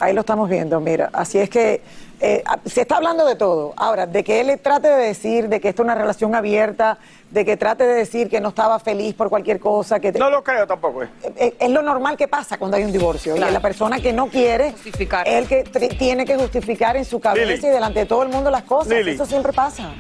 Ahí 0.00 0.12
lo 0.12 0.20
estamos 0.20 0.48
viendo, 0.48 0.80
mira. 0.80 1.10
Así 1.12 1.38
es 1.38 1.48
que 1.48 1.80
eh, 2.20 2.42
a- 2.46 2.58
se 2.64 2.82
está 2.82 2.96
hablando 2.96 3.24
de 3.26 3.36
todo. 3.36 3.74
Ahora, 3.76 4.06
de 4.06 4.24
que 4.24 4.40
él 4.40 4.46
le 4.48 4.56
trate 4.56 4.88
de 4.88 4.96
decir 5.06 5.48
de 5.48 5.60
que 5.60 5.68
esto 5.68 5.82
es 5.82 5.84
una 5.84 5.94
relación 5.94 6.34
abierta, 6.34 6.98
de 7.30 7.44
que 7.44 7.56
trate 7.56 7.84
de 7.86 7.94
decir 7.94 8.28
que 8.28 8.40
no 8.40 8.48
estaba 8.50 8.78
feliz 8.78 9.14
por 9.14 9.28
cualquier 9.28 9.58
cosa. 9.60 10.00
que 10.00 10.12
No 10.12 10.30
lo 10.30 10.42
creo 10.42 10.66
tampoco. 10.66 11.02
eh. 11.02 11.08
Eh, 11.36 11.54
Es 11.58 11.70
lo 11.70 11.82
normal 11.82 12.16
que 12.16 12.28
pasa 12.28 12.56
cuando 12.58 12.76
hay 12.76 12.84
un 12.84 12.92
divorcio. 12.92 13.34
Claro. 13.34 13.50
Y 13.50 13.54
la 13.54 13.60
persona 13.60 14.00
que 14.00 14.12
no 14.12 14.26
quiere, 14.28 14.72
Justificar. 14.72 15.26
es 15.28 15.34
el 15.34 15.48
que 15.48 15.64
tiene 15.98 16.24
que 16.24 16.36
justificar 16.36 16.96
en 16.96 17.04
su 17.04 17.20
cabeza 17.20 17.46
Lili. 17.52 17.66
y 17.66 17.70
delante 17.70 18.00
de 18.00 18.06
todo 18.06 18.22
el 18.22 18.28
mundo 18.30 18.50
las 18.50 18.62
cosas. 18.64 18.88
Lili. 18.92 19.12
Eso 19.12 19.26
siempre 19.26 19.52
pasa. 19.52 19.90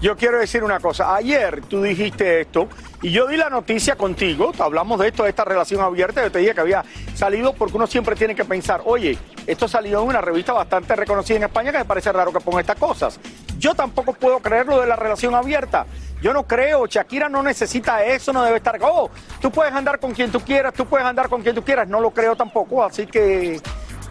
Yo 0.00 0.16
quiero 0.16 0.38
decir 0.38 0.64
una 0.64 0.80
cosa. 0.80 1.14
Ayer 1.14 1.60
tú 1.68 1.82
dijiste 1.82 2.40
esto 2.42 2.68
y 3.02 3.10
yo 3.10 3.26
di 3.26 3.36
la 3.36 3.48
noticia 3.48 3.96
contigo. 3.96 4.52
Hablamos 4.58 5.00
de 5.00 5.08
esto, 5.08 5.22
de 5.22 5.30
esta 5.30 5.44
relación 5.44 5.80
abierta. 5.80 6.22
Yo 6.22 6.30
te 6.30 6.40
dije 6.40 6.54
que 6.54 6.60
había 6.60 6.84
salido 7.14 7.52
porque 7.54 7.76
uno 7.76 7.86
siempre 7.86 8.14
tiene 8.14 8.34
que 8.34 8.44
pensar, 8.44 8.82
oye, 8.84 9.18
esto 9.46 9.68
salió 9.68 10.02
en 10.02 10.08
una 10.08 10.20
revista 10.20 10.52
bastante 10.52 10.94
reconocida 10.96 11.38
en 11.38 11.44
España 11.44 11.72
que 11.72 11.78
me 11.78 11.84
parece 11.84 12.12
raro 12.12 12.32
que 12.32 12.40
ponga 12.40 12.60
estas 12.60 12.76
cosas. 12.76 13.18
Yo 13.58 13.74
tampoco 13.74 14.12
puedo 14.12 14.40
creer 14.40 14.66
lo 14.66 14.80
de 14.80 14.86
la 14.86 14.96
relación 14.96 15.34
abierta. 15.34 15.86
Yo 16.20 16.34
no 16.34 16.46
creo, 16.46 16.86
Shakira 16.86 17.30
no 17.30 17.42
necesita 17.42 18.04
eso, 18.04 18.32
no 18.34 18.42
debe 18.42 18.58
estar, 18.58 18.78
oh, 18.82 19.10
tú 19.40 19.50
puedes 19.50 19.72
andar 19.72 19.98
con 19.98 20.12
quien 20.12 20.30
tú 20.30 20.40
quieras, 20.40 20.74
tú 20.74 20.84
puedes 20.84 21.06
andar 21.06 21.30
con 21.30 21.40
quien 21.40 21.54
tú 21.54 21.62
quieras, 21.64 21.88
no 21.88 21.98
lo 21.98 22.10
creo 22.10 22.36
tampoco, 22.36 22.84
así 22.84 23.06
que, 23.06 23.58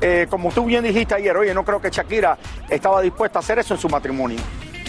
eh, 0.02 0.26
como 0.28 0.52
tú 0.52 0.66
bien 0.66 0.84
dijiste 0.84 1.14
ayer, 1.14 1.38
oye, 1.38 1.54
no 1.54 1.64
creo 1.64 1.80
que 1.80 1.92
Shakira 1.92 2.36
estaba 2.68 3.02
dispuesta 3.02 3.38
a 3.38 3.42
hacer 3.42 3.60
eso 3.60 3.76
en 3.76 3.80
su 3.80 3.90
matrimonio. 3.90 4.40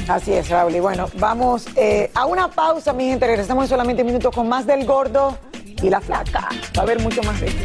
Así 0.08 0.32
es, 0.32 0.48
Raúl. 0.48 0.74
Y 0.74 0.80
bueno, 0.80 1.08
vamos 1.18 1.66
eh, 1.76 2.10
a 2.14 2.26
una 2.26 2.50
pausa, 2.50 2.92
mi 2.92 3.08
gente. 3.08 3.26
Regresamos 3.26 3.64
en 3.64 3.68
solamente 3.68 4.04
minutos 4.04 4.34
con 4.34 4.48
más 4.48 4.66
del 4.66 4.84
gordo 4.84 5.38
y 5.82 5.88
la 5.88 6.00
flaca. 6.00 6.48
Va 6.76 6.80
a 6.80 6.82
haber 6.82 7.00
mucho 7.00 7.22
más 7.22 7.40
de 7.40 7.48
esto. 7.48 7.60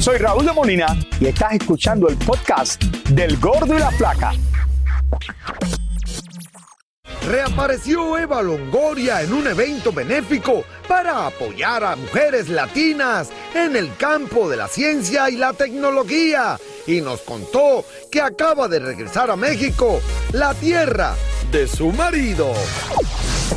Soy 0.00 0.16
Raúl 0.16 0.46
de 0.46 0.52
Molina 0.52 0.96
y 1.20 1.26
estás 1.26 1.52
escuchando 1.52 2.08
el 2.08 2.16
podcast 2.16 2.82
del 3.10 3.36
Gordo 3.38 3.76
y 3.76 3.78
la 3.78 3.90
Flaca. 3.90 4.32
Reapareció 7.26 8.16
Eva 8.16 8.40
Longoria 8.40 9.20
en 9.20 9.34
un 9.34 9.46
evento 9.46 9.92
benéfico 9.92 10.64
para 10.88 11.26
apoyar 11.26 11.84
a 11.84 11.96
mujeres 11.96 12.48
latinas 12.48 13.30
en 13.54 13.76
el 13.76 13.94
campo 13.96 14.48
de 14.48 14.56
la 14.56 14.68
ciencia 14.68 15.28
y 15.28 15.36
la 15.36 15.52
tecnología 15.52 16.58
y 16.90 17.00
nos 17.00 17.20
contó 17.20 17.84
que 18.10 18.20
acaba 18.20 18.66
de 18.68 18.78
regresar 18.80 19.30
a 19.30 19.36
México, 19.36 20.00
la 20.32 20.54
tierra 20.54 21.14
de 21.52 21.66
su 21.68 21.92
marido. 21.92 22.52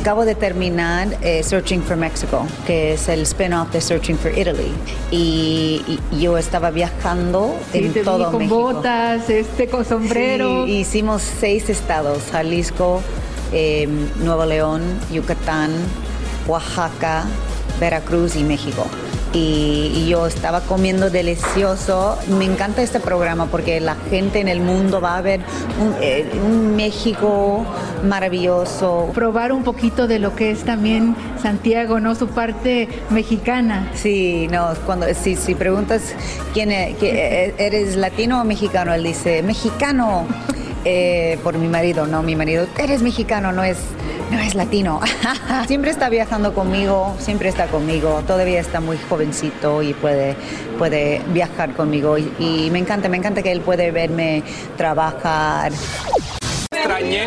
Acabo 0.00 0.24
de 0.24 0.34
terminar 0.34 1.16
eh, 1.22 1.42
Searching 1.42 1.82
for 1.82 1.96
Mexico, 1.96 2.46
que 2.66 2.92
es 2.94 3.08
el 3.08 3.22
spin-off 3.22 3.70
de 3.72 3.80
Searching 3.80 4.18
for 4.18 4.36
Italy. 4.36 4.70
Y, 5.10 5.98
y 6.12 6.20
yo 6.20 6.36
estaba 6.36 6.70
viajando 6.70 7.56
Sí, 7.72 7.78
en 7.78 7.92
te 7.92 8.00
vi 8.00 8.04
todo 8.04 8.30
con 8.30 8.38
México. 8.38 8.54
botas, 8.60 9.30
este, 9.30 9.68
con 9.68 9.84
sombrero. 9.84 10.66
Sí, 10.66 10.72
hicimos 10.78 11.22
seis 11.40 11.70
estados, 11.70 12.22
Jalisco, 12.32 13.00
eh, 13.52 13.88
Nuevo 14.18 14.44
León, 14.44 14.82
Yucatán, 15.12 15.72
Oaxaca, 16.46 17.24
Veracruz 17.80 18.36
y 18.36 18.42
México. 18.44 18.86
Y, 19.34 19.90
y 19.96 20.06
yo 20.08 20.26
estaba 20.28 20.60
comiendo 20.60 21.10
delicioso. 21.10 22.16
Me 22.38 22.44
encanta 22.44 22.82
este 22.82 23.00
programa 23.00 23.46
porque 23.46 23.80
la 23.80 23.96
gente 24.08 24.38
en 24.40 24.46
el 24.48 24.60
mundo 24.60 25.00
va 25.00 25.16
a 25.18 25.22
ver 25.22 25.40
un, 25.80 25.92
eh, 26.00 26.24
un 26.46 26.76
México 26.76 27.64
maravilloso. 28.04 29.10
Probar 29.12 29.52
un 29.52 29.64
poquito 29.64 30.06
de 30.06 30.20
lo 30.20 30.36
que 30.36 30.52
es 30.52 30.62
también 30.64 31.16
Santiago, 31.42 31.98
¿no? 31.98 32.14
Su 32.14 32.28
parte 32.28 32.88
mexicana. 33.10 33.90
Sí, 33.94 34.46
no, 34.52 34.68
cuando 34.86 35.06
si, 35.14 35.34
si 35.34 35.54
preguntas 35.56 36.14
quién 36.52 36.70
e- 36.70 36.94
que- 37.00 37.10
e- 37.46 37.54
eres 37.58 37.96
latino 37.96 38.40
o 38.40 38.44
mexicano, 38.44 38.94
él 38.94 39.02
dice 39.02 39.42
mexicano. 39.42 40.26
Eh, 40.86 41.38
por 41.42 41.56
mi 41.56 41.66
marido, 41.66 42.06
no, 42.06 42.22
mi 42.22 42.36
marido, 42.36 42.66
eres 42.78 43.00
mexicano, 43.00 43.52
no 43.52 43.64
es, 43.64 43.78
no 44.30 44.38
es 44.38 44.54
latino. 44.54 45.00
siempre 45.66 45.90
está 45.90 46.08
viajando 46.08 46.54
conmigo, 46.54 47.14
siempre 47.18 47.48
está 47.48 47.66
conmigo, 47.66 48.22
todavía 48.26 48.60
está 48.60 48.80
muy 48.80 48.98
jovencito 49.08 49.82
y 49.82 49.94
puede, 49.94 50.36
puede 50.78 51.22
viajar 51.32 51.74
conmigo 51.74 52.18
y, 52.18 52.68
me 52.70 52.78
encanta, 52.78 53.08
me 53.08 53.16
encanta 53.16 53.42
que 53.42 53.52
él 53.52 53.60
puede 53.60 53.90
verme 53.90 54.42
trabajar. 54.76 55.72
Extrañé, 56.98 57.26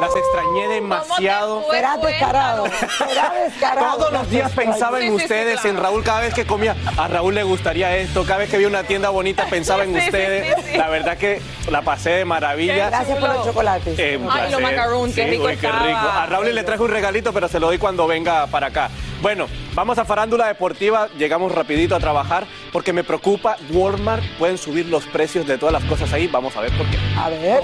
las 0.00 0.16
extrañé 0.16 0.68
demasiado. 0.68 1.64
Será 1.70 1.96
descarado. 1.96 2.64
Será 3.08 3.32
descarado. 3.44 3.96
Todos 3.96 4.12
los 4.12 4.30
días 4.30 4.50
pensaba 4.52 5.00
en 5.00 5.04
Sí, 5.04 5.10
sí, 5.10 5.18
sí, 5.18 5.24
ustedes, 5.24 5.64
en 5.64 5.76
Raúl, 5.76 6.02
cada 6.02 6.20
vez 6.20 6.34
que 6.34 6.44
comía, 6.44 6.74
a 6.96 7.06
Raúl 7.08 7.34
le 7.34 7.42
gustaría 7.44 7.96
esto, 7.96 8.24
cada 8.24 8.38
vez 8.38 8.50
que 8.50 8.58
vi 8.58 8.64
una 8.64 8.82
tienda 8.84 9.10
bonita 9.10 9.46
pensaba 9.50 9.84
en 9.84 9.96
ustedes. 9.96 10.76
La 10.76 10.88
verdad 10.88 11.16
que 11.16 11.40
la 11.70 11.82
pasé 11.82 12.10
de 12.10 12.24
maravilla. 12.24 12.88
Gracias 12.88 13.18
por 13.18 13.28
los 13.28 13.44
chocolates. 13.44 13.98
Eh, 13.98 14.18
Ay, 14.30 14.50
los 14.50 14.60
macarons, 14.60 15.14
qué 15.14 15.26
rico 15.26 15.44
uy, 15.44 15.56
qué 15.56 15.70
rico. 15.70 15.98
A 15.98 16.26
Raúl 16.26 16.52
le 16.52 16.64
traje 16.64 16.82
un 16.82 16.90
regalito, 16.90 17.32
pero 17.32 17.48
se 17.48 17.60
lo 17.60 17.66
doy 17.66 17.78
cuando 17.78 18.06
venga 18.06 18.46
para 18.48 18.68
acá. 18.68 18.90
Bueno, 19.22 19.46
vamos 19.74 19.96
a 19.98 20.04
Farándula 20.04 20.48
Deportiva, 20.48 21.08
llegamos 21.16 21.52
rapidito 21.52 21.94
a 21.94 22.00
trabajar 22.00 22.46
porque 22.72 22.92
me 22.92 23.04
preocupa, 23.04 23.56
Walmart 23.70 24.22
pueden 24.38 24.58
subir 24.58 24.86
los 24.86 25.06
precios 25.06 25.46
de 25.46 25.56
todas 25.56 25.72
las 25.72 25.84
cosas 25.84 26.12
ahí, 26.12 26.26
vamos 26.26 26.56
a 26.56 26.60
ver 26.60 26.76
por 26.76 26.86
qué. 26.90 26.98
A 27.16 27.28
ver. 27.30 27.62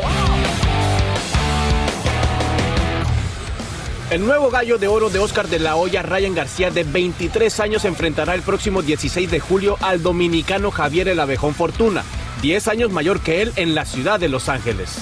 El 4.11 4.27
nuevo 4.27 4.51
gallo 4.51 4.77
de 4.77 4.89
oro 4.89 5.09
de 5.09 5.21
Oscar 5.21 5.47
de 5.47 5.61
la 5.61 5.77
Hoya, 5.77 6.03
Ryan 6.03 6.35
García, 6.35 6.73
de 6.73 6.83
23 6.83 7.61
años, 7.61 7.85
enfrentará 7.85 8.35
el 8.35 8.43
próximo 8.43 8.83
16 8.83 9.31
de 9.31 9.39
julio 9.39 9.77
al 9.81 10.03
dominicano 10.03 10.73
Javier 10.73 11.07
El 11.07 11.21
Abejón 11.21 11.55
Fortuna, 11.55 12.03
10 12.43 12.67
años 12.67 12.91
mayor 12.91 13.21
que 13.21 13.41
él 13.41 13.53
en 13.55 13.77
la 13.77 13.85
ciudad 13.85 14.19
de 14.19 14.29
Los 14.29 14.49
Ángeles. 14.49 14.97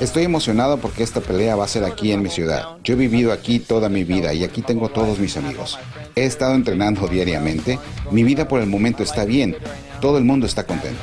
Estoy 0.00 0.24
emocionado 0.24 0.76
porque 0.76 1.02
esta 1.02 1.22
pelea 1.22 1.56
va 1.56 1.64
a 1.64 1.68
ser 1.68 1.84
aquí 1.84 2.12
en 2.12 2.20
mi 2.22 2.28
ciudad. 2.28 2.76
Yo 2.84 2.92
he 2.92 2.96
vivido 2.98 3.32
aquí 3.32 3.58
toda 3.58 3.88
mi 3.88 4.04
vida 4.04 4.34
y 4.34 4.44
aquí 4.44 4.60
tengo 4.60 4.90
todos 4.90 5.18
mis 5.18 5.38
amigos. 5.38 5.78
He 6.14 6.26
estado 6.26 6.54
entrenando 6.54 7.08
diariamente. 7.08 7.78
Mi 8.10 8.22
vida 8.22 8.48
por 8.48 8.60
el 8.60 8.66
momento 8.66 9.02
está 9.02 9.24
bien. 9.24 9.56
Todo 10.02 10.18
el 10.18 10.24
mundo 10.24 10.44
está 10.44 10.64
contento. 10.64 11.00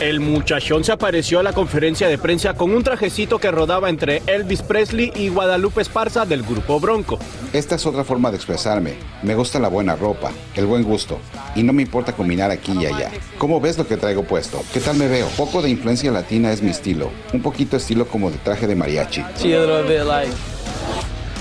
El 0.00 0.18
muchachón 0.18 0.82
se 0.82 0.90
apareció 0.90 1.38
a 1.38 1.42
la 1.44 1.52
conferencia 1.52 2.08
de 2.08 2.18
prensa 2.18 2.54
con 2.54 2.72
un 2.72 2.82
trajecito 2.82 3.38
que 3.38 3.50
rodaba 3.52 3.88
entre 3.88 4.22
Elvis 4.26 4.60
Presley 4.60 5.12
y 5.14 5.28
Guadalupe 5.28 5.82
Esparza 5.82 6.26
del 6.26 6.42
grupo 6.42 6.80
Bronco. 6.80 7.18
Esta 7.52 7.76
es 7.76 7.86
otra 7.86 8.02
forma 8.02 8.30
de 8.30 8.36
expresarme. 8.36 8.94
Me 9.22 9.36
gusta 9.36 9.60
la 9.60 9.68
buena 9.68 9.94
ropa, 9.94 10.32
el 10.56 10.66
buen 10.66 10.82
gusto, 10.82 11.20
y 11.54 11.62
no 11.62 11.72
me 11.72 11.82
importa 11.82 12.12
combinar 12.12 12.50
aquí 12.50 12.72
y 12.72 12.86
allá. 12.86 13.12
¿Cómo 13.38 13.60
ves 13.60 13.78
lo 13.78 13.86
que 13.86 13.96
traigo 13.96 14.24
puesto? 14.24 14.62
¿Qué 14.72 14.80
tal 14.80 14.96
me 14.96 15.06
veo? 15.06 15.28
Poco 15.36 15.62
de 15.62 15.70
influencia 15.70 16.10
latina 16.10 16.52
es 16.52 16.60
mi 16.60 16.70
estilo, 16.70 17.10
un 17.32 17.40
poquito 17.40 17.76
estilo 17.76 18.06
como 18.08 18.30
de 18.30 18.38
traje 18.38 18.66
de 18.66 18.74
mariachi. 18.74 19.22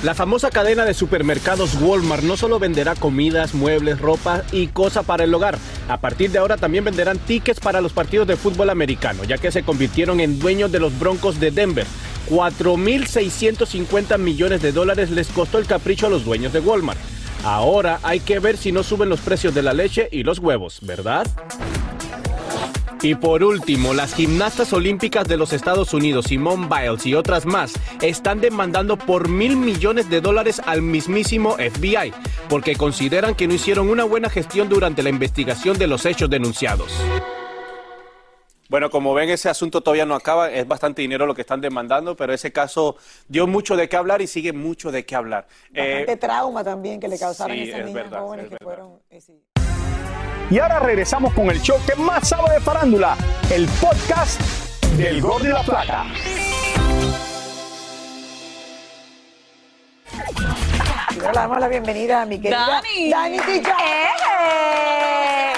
La 0.04 0.14
famosa 0.14 0.50
cadena 0.50 0.84
de 0.84 0.94
supermercados 0.94 1.76
Walmart 1.80 2.24
no 2.24 2.36
solo 2.36 2.60
venderá 2.60 2.94
comidas, 2.94 3.54
muebles, 3.54 4.02
ropa 4.02 4.44
y 4.52 4.68
cosas 4.68 5.06
para 5.06 5.24
el 5.24 5.34
hogar. 5.34 5.58
A 5.88 6.02
partir 6.02 6.30
de 6.30 6.40
ahora 6.40 6.58
también 6.58 6.84
venderán 6.84 7.18
tickets 7.20 7.62
para 7.62 7.80
los 7.80 7.94
partidos 7.94 8.28
de 8.28 8.36
fútbol 8.36 8.70
americano, 8.70 9.24
ya 9.24 9.38
que 9.38 9.50
se 9.50 9.64
convirtieron 9.64 10.20
en 10.20 10.40
dueños 10.40 10.74
de 10.74 10.82
los 10.82 11.00
Broncos 11.00 11.40
de 11.40 11.52
Denver. 11.52 11.88
4.650 12.30 14.18
millones 14.18 14.62
de 14.62 14.74
dólares 14.74 15.10
les 15.10 15.30
costó 15.30 15.58
el 15.58 15.68
capricho 15.68 16.08
a 16.08 16.10
los 16.10 16.26
dueños 16.26 16.52
de 16.52 16.60
Walmart. 16.60 17.00
Ahora 17.46 18.00
hay 18.04 18.20
que 18.20 18.40
ver 18.40 18.58
si 18.58 18.74
no 18.74 18.84
suben 18.84 19.08
los 19.08 19.22
precios 19.22 19.56
de 19.56 19.64
la 19.64 19.72
leche 19.72 20.10
y 20.12 20.24
los 20.24 20.40
huevos, 20.40 20.80
¿verdad? 20.82 21.28
Y 23.04 23.16
por 23.16 23.44
último, 23.44 23.94
las 23.94 24.16
gimnastas 24.16 24.72
olímpicas 24.72 25.28
de 25.28 25.36
los 25.36 25.52
Estados 25.52 25.94
Unidos, 25.94 26.28
Simone 26.30 26.68
Biles 26.68 27.06
y 27.06 27.16
otras 27.16 27.46
más, 27.46 27.74
están 28.02 28.40
demandando 28.40 28.98
por 28.98 29.28
mil 29.28 29.58
millones 29.58 30.10
de 30.10 30.22
dólares 30.22 30.62
al 30.66 30.82
mismísimo 30.82 31.58
FBI, 31.58 32.14
porque 32.48 32.78
consideran 32.78 33.36
que 33.36 33.46
no 33.46 33.56
hicieron 33.56 33.90
una 33.90 34.06
buena 34.06 34.30
gestión 34.30 34.70
durante 34.70 35.04
la 35.04 35.10
investigación 35.10 35.78
de 35.78 35.88
los 35.88 36.06
hechos 36.06 36.30
denunciados. 36.30 36.94
Bueno, 38.70 38.90
como 38.90 39.14
ven, 39.14 39.30
ese 39.30 39.50
asunto 39.50 39.82
todavía 39.82 40.06
no 40.06 40.16
acaba, 40.16 40.50
es 40.50 40.66
bastante 40.66 41.02
dinero 41.02 41.26
lo 41.26 41.36
que 41.36 41.42
están 41.42 41.60
demandando, 41.60 42.16
pero 42.16 42.34
ese 42.34 42.54
caso 42.54 42.96
dio 43.28 43.46
mucho 43.48 43.76
de 43.76 43.90
qué 43.90 43.98
hablar 43.98 44.22
y 44.22 44.28
sigue 44.28 44.54
mucho 44.54 44.92
de 44.94 45.06
qué 45.06 45.16
hablar. 45.16 45.46
Eh, 45.74 46.06
Bastante 46.06 46.18
trauma 46.18 46.64
también 46.64 47.02
que 47.02 47.10
le 47.10 47.20
causaron 47.20 47.56
sí, 47.56 47.64
a 47.64 47.66
esas 47.66 47.80
es 47.82 47.86
niñas 47.86 48.04
verdad, 48.06 48.20
jóvenes 48.22 48.46
es 48.46 48.50
que 48.50 48.56
verdad. 48.56 48.66
fueron. 48.66 49.00
eh, 49.10 49.22
sí. 49.22 49.34
Y 50.50 50.60
ahora 50.60 50.80
regresamos 50.80 51.34
con 51.34 51.50
el 51.50 51.62
show 51.62 51.78
que 51.86 51.96
más 51.96 52.30
sabe 52.30 52.54
de 52.54 52.60
farándula, 52.60 53.18
el 53.52 53.68
podcast 53.82 54.40
del 54.98 55.22
Gordo 55.22 55.48
y 55.48 55.52
la 55.52 55.64
Plata. 55.64 56.06
Le 61.18 61.32
damos 61.32 61.60
la 61.60 61.68
bienvenida 61.68 62.22
a 62.22 62.26
mi 62.26 62.40
querida 62.40 62.68
Dani. 62.68 63.10
Dani. 63.10 63.38
¡Eh! 63.38 65.54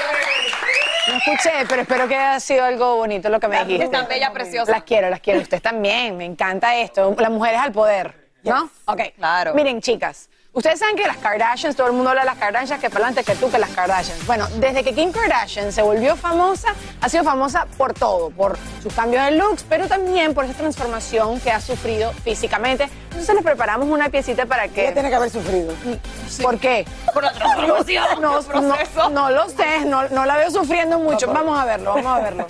No 1.08 1.18
escuché, 1.18 1.52
pero 1.68 1.82
espero 1.82 2.08
que 2.08 2.16
haya 2.16 2.40
sido 2.40 2.66
algo 2.66 2.98
bonito 2.98 3.30
lo 3.30 3.40
que 3.40 3.48
me 3.48 3.66
dijiste. 3.66 3.88
Tan 3.90 4.08
bella, 4.08 4.32
preciosa. 4.32 4.72
Las 4.72 4.84
quiero, 4.84 5.10
las 5.10 5.20
quiero. 5.20 5.42
Ustedes 5.42 5.64
también. 5.64 6.16
Me 6.16 6.26
encanta 6.26 6.76
esto. 6.76 7.16
Las 7.18 7.32
mujeres 7.32 7.60
al 7.60 7.72
poder, 7.72 8.14
¿no? 8.44 8.70
Ok. 8.86 9.02
Claro. 9.18 9.54
Miren, 9.56 9.82
chicas. 9.82 10.30
Ustedes 10.56 10.80
saben 10.80 10.96
que 10.96 11.06
las 11.06 11.18
Kardashians, 11.18 11.76
todo 11.76 11.88
el 11.88 11.94
mundo 11.94 12.12
habla 12.12 12.22
de 12.22 12.28
las 12.28 12.38
Kardashians, 12.38 12.80
que 12.80 12.90
para 12.90 13.08
adelante 13.08 13.30
que 13.30 13.38
tú, 13.38 13.52
que 13.52 13.60
las 13.60 13.72
Kardashians. 13.72 14.26
Bueno, 14.26 14.48
desde 14.56 14.86
que 14.86 14.96
Kim 14.96 15.12
Kardashian 15.12 15.74
se 15.74 15.82
volvió 15.82 16.16
famosa, 16.16 16.70
ha 17.02 17.10
sido 17.10 17.26
famosa 17.26 17.68
por 17.78 17.94
todo, 17.94 18.30
por 18.30 18.58
sus 18.82 18.94
cambios 18.94 19.26
de 19.26 19.32
looks, 19.32 19.66
pero 19.68 19.90
también 19.90 20.34
por 20.34 20.46
esa 20.46 20.54
transformación 20.54 21.42
que 21.42 21.52
ha 21.52 21.60
sufrido 21.60 22.14
físicamente. 22.24 22.90
Entonces 23.10 23.36
les 23.36 23.44
preparamos 23.44 23.90
una 23.90 24.08
piecita 24.08 24.46
para 24.46 24.70
que... 24.70 24.84
Ella 24.84 24.94
tiene 24.94 25.10
que 25.10 25.16
haber 25.16 25.30
sufrido. 25.30 25.74
¿Por 26.42 26.58
qué? 26.58 26.86
Por 27.14 27.24
la 27.24 27.34
transformación, 27.34 28.22
No, 28.22 28.40
no, 28.42 29.10
no 29.10 29.30
lo 29.32 29.50
sé, 29.50 29.84
no, 29.86 30.08
no 30.08 30.26
la 30.26 30.38
veo 30.38 30.52
sufriendo 30.52 31.00
mucho. 31.00 31.28
Vamos 31.28 31.60
a 31.60 31.66
verlo, 31.66 31.96
vamos 31.96 32.18
a 32.18 32.20
verlo. 32.22 32.48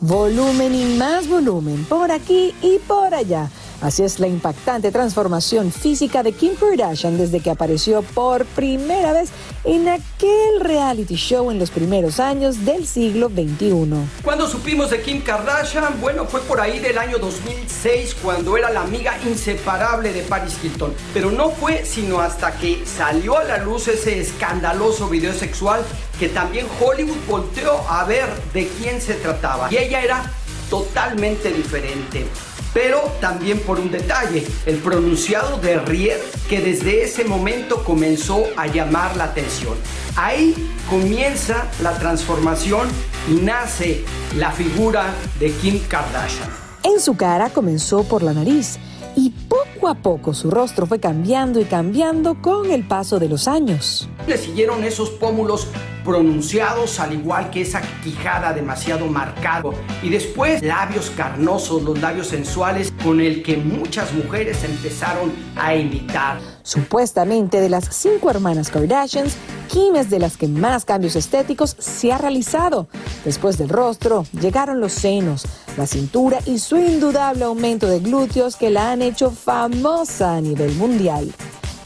Volumen 0.00 0.74
y 0.74 0.96
más 0.98 1.26
volumen, 1.26 1.86
por 1.86 2.12
aquí 2.12 2.54
y 2.60 2.78
por 2.80 3.14
allá. 3.14 3.48
Así 3.80 4.02
es 4.02 4.20
la 4.20 4.26
impactante 4.26 4.92
transformación 4.92 5.72
física 5.72 6.22
de 6.22 6.32
Kim 6.32 6.54
Kardashian 6.54 7.16
desde 7.16 7.40
que 7.40 7.50
apareció 7.50 8.02
por 8.02 8.44
primera 8.44 9.12
vez 9.12 9.30
en 9.64 9.88
aquel 9.88 10.60
reality 10.60 11.14
show 11.14 11.50
en 11.50 11.58
los 11.58 11.70
primeros 11.70 12.20
años 12.20 12.66
del 12.66 12.86
siglo 12.86 13.28
XXI. 13.28 13.90
Cuando 14.22 14.46
supimos 14.46 14.90
de 14.90 15.00
Kim 15.00 15.22
Kardashian, 15.22 15.98
bueno, 16.00 16.26
fue 16.26 16.40
por 16.42 16.60
ahí 16.60 16.78
del 16.78 16.98
año 16.98 17.18
2006 17.18 18.16
cuando 18.22 18.56
era 18.58 18.70
la 18.70 18.82
amiga 18.82 19.18
inseparable 19.26 20.12
de 20.12 20.22
Paris 20.22 20.58
Hilton. 20.62 20.92
Pero 21.14 21.30
no 21.30 21.50
fue 21.50 21.86
sino 21.86 22.20
hasta 22.20 22.52
que 22.52 22.84
salió 22.84 23.38
a 23.38 23.44
la 23.44 23.58
luz 23.58 23.88
ese 23.88 24.20
escandaloso 24.20 25.08
video 25.08 25.32
sexual 25.32 25.80
que 26.18 26.28
también 26.28 26.66
Hollywood 26.78 27.16
volteó 27.26 27.78
a 27.88 28.04
ver 28.04 28.28
de 28.52 28.68
quién 28.78 29.00
se 29.00 29.14
trataba. 29.14 29.72
Y 29.72 29.78
ella 29.78 30.02
era 30.02 30.30
totalmente 30.68 31.50
diferente 31.50 32.26
pero 32.72 33.00
también 33.20 33.60
por 33.60 33.78
un 33.78 33.90
detalle, 33.90 34.46
el 34.66 34.76
pronunciado 34.76 35.58
de 35.58 35.78
Rier, 35.78 36.20
que 36.48 36.60
desde 36.60 37.02
ese 37.02 37.24
momento 37.24 37.84
comenzó 37.84 38.44
a 38.56 38.66
llamar 38.66 39.16
la 39.16 39.24
atención. 39.24 39.74
Ahí 40.16 40.54
comienza 40.88 41.68
la 41.82 41.98
transformación 41.98 42.88
y 43.28 43.34
nace 43.34 44.04
la 44.36 44.50
figura 44.50 45.14
de 45.38 45.50
Kim 45.52 45.80
Kardashian. 45.88 46.48
En 46.82 47.00
su 47.00 47.16
cara 47.16 47.50
comenzó 47.50 48.04
por 48.04 48.22
la 48.22 48.32
nariz 48.32 48.78
y 49.16 49.30
poco 49.48 49.88
a 49.88 49.94
poco 49.94 50.34
su 50.34 50.50
rostro 50.50 50.86
fue 50.86 51.00
cambiando 51.00 51.60
y 51.60 51.64
cambiando 51.64 52.40
con 52.40 52.70
el 52.70 52.86
paso 52.86 53.18
de 53.18 53.28
los 53.28 53.48
años. 53.48 54.08
Le 54.26 54.38
siguieron 54.38 54.84
esos 54.84 55.10
pómulos 55.10 55.66
pronunciados, 56.04 57.00
al 57.00 57.12
igual 57.12 57.50
que 57.50 57.62
esa 57.62 57.80
quijada 58.02 58.52
demasiado 58.52 59.06
marcado. 59.06 59.74
Y 60.02 60.08
después 60.08 60.62
labios 60.62 61.10
carnosos, 61.10 61.82
los 61.82 62.00
labios 62.00 62.28
sensuales 62.28 62.92
con 63.02 63.20
el 63.20 63.42
que 63.42 63.56
muchas 63.56 64.12
mujeres 64.12 64.64
empezaron 64.64 65.32
a 65.56 65.74
imitar. 65.74 66.38
Supuestamente 66.62 67.60
de 67.60 67.68
las 67.68 67.94
cinco 67.94 68.30
hermanas 68.30 68.70
Kardashians, 68.70 69.36
Kim 69.68 69.96
es 69.96 70.10
de 70.10 70.18
las 70.18 70.36
que 70.36 70.48
más 70.48 70.84
cambios 70.84 71.16
estéticos 71.16 71.76
se 71.78 72.12
ha 72.12 72.18
realizado. 72.18 72.88
Después 73.24 73.58
del 73.58 73.68
rostro, 73.68 74.24
llegaron 74.40 74.80
los 74.80 74.92
senos, 74.92 75.46
la 75.76 75.86
cintura 75.86 76.38
y 76.46 76.58
su 76.58 76.76
indudable 76.76 77.44
aumento 77.44 77.86
de 77.86 78.00
glúteos 78.00 78.56
que 78.56 78.70
la 78.70 78.92
han 78.92 79.02
hecho 79.02 79.30
famosa 79.30 80.36
a 80.36 80.40
nivel 80.40 80.74
mundial. 80.74 81.32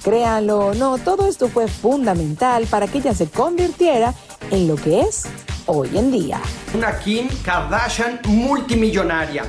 Créanlo 0.04 0.58
o 0.58 0.74
no, 0.74 0.98
todo 0.98 1.26
esto 1.26 1.48
fue 1.48 1.66
fundamental 1.66 2.66
para 2.66 2.86
que 2.86 2.98
ella 2.98 3.14
se 3.14 3.26
convirtiera 3.26 4.12
en 4.50 4.68
lo 4.68 4.76
que 4.76 5.00
es 5.00 5.24
hoy 5.64 5.96
en 5.96 6.12
día. 6.12 6.42
Una 6.74 6.98
Kim 6.98 7.26
Kardashian 7.42 8.20
multimillonaria. 8.26 9.44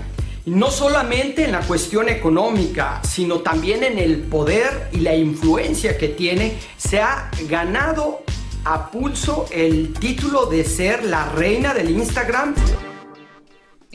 No 0.45 0.71
solamente 0.71 1.43
en 1.43 1.51
la 1.51 1.59
cuestión 1.59 2.07
económica, 2.07 3.01
sino 3.03 3.39
también 3.39 3.83
en 3.83 3.99
el 3.99 4.21
poder 4.21 4.89
y 4.93 5.01
la 5.01 5.13
influencia 5.13 5.97
que 5.97 6.07
tiene, 6.07 6.57
se 6.77 7.01
ha 7.01 7.29
ganado 7.49 8.21
a 8.63 8.89
pulso 8.89 9.47
el 9.51 9.91
título 9.93 10.45
de 10.45 10.63
ser 10.63 11.03
la 11.03 11.25
reina 11.31 11.73
del 11.73 11.89
Instagram 11.89 12.55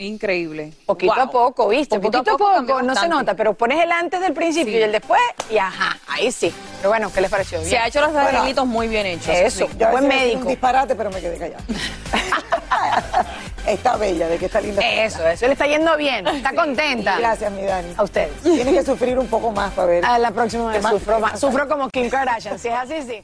Increíble. 0.01 0.73
Poquito 0.85 1.13
a 1.13 1.29
poco, 1.29 1.67
¿viste? 1.69 1.99
Poquito, 1.99 2.31
a 2.31 2.37
poco, 2.37 2.81
no 2.81 2.95
se 2.95 3.07
nota, 3.07 3.35
pero 3.35 3.53
pones 3.53 3.83
el 3.83 3.91
antes 3.91 4.19
del 4.19 4.33
principio 4.33 4.79
y 4.79 4.81
el 4.81 4.91
después 4.91 5.21
y 5.49 5.57
ajá, 5.57 5.97
ahí 6.07 6.31
sí. 6.31 6.51
Pero 6.77 6.89
bueno, 6.89 7.11
¿qué 7.13 7.21
les 7.21 7.29
pareció? 7.29 7.59
Bien. 7.59 7.69
Se 7.69 7.77
ha 7.77 7.87
hecho 7.87 8.01
los 8.01 8.15
arreglitos 8.15 8.65
muy 8.65 8.87
bien 8.87 9.05
hechos. 9.05 9.29
Eso, 9.29 9.67
Yo 9.77 9.87
a 9.87 9.91
buen 9.91 10.07
médico. 10.07 10.39
Un 10.39 10.47
disparate, 10.47 10.95
pero 10.95 11.11
me 11.11 11.21
quedé 11.21 11.37
callada. 11.37 11.63
está 13.67 13.95
bella, 13.97 14.27
de 14.27 14.37
que 14.37 14.45
está 14.45 14.59
linda. 14.59 14.81
Eso, 14.81 15.27
eso 15.27 15.45
le 15.45 15.53
está 15.53 15.67
yendo 15.67 15.95
bien, 15.97 16.27
está 16.27 16.55
contenta. 16.55 17.19
Gracias, 17.19 17.51
mi 17.51 17.63
Dani. 17.63 17.93
A 17.95 18.03
ustedes. 18.03 18.41
Tienes 18.41 18.73
que 18.73 18.83
sufrir 18.83 19.19
un 19.19 19.27
poco 19.27 19.51
más 19.51 19.71
para 19.73 19.87
ver. 19.87 20.05
A 20.05 20.17
la 20.17 20.31
próxima 20.31 20.71
vez 20.71 20.83
sufro 20.83 21.19
más. 21.19 21.39
Sufro 21.39 21.67
como 21.67 21.89
Kim 21.89 22.09
Kardashian, 22.09 22.57
si 22.57 22.69
es 22.69 22.73
así, 22.73 23.01
sí. 23.03 23.23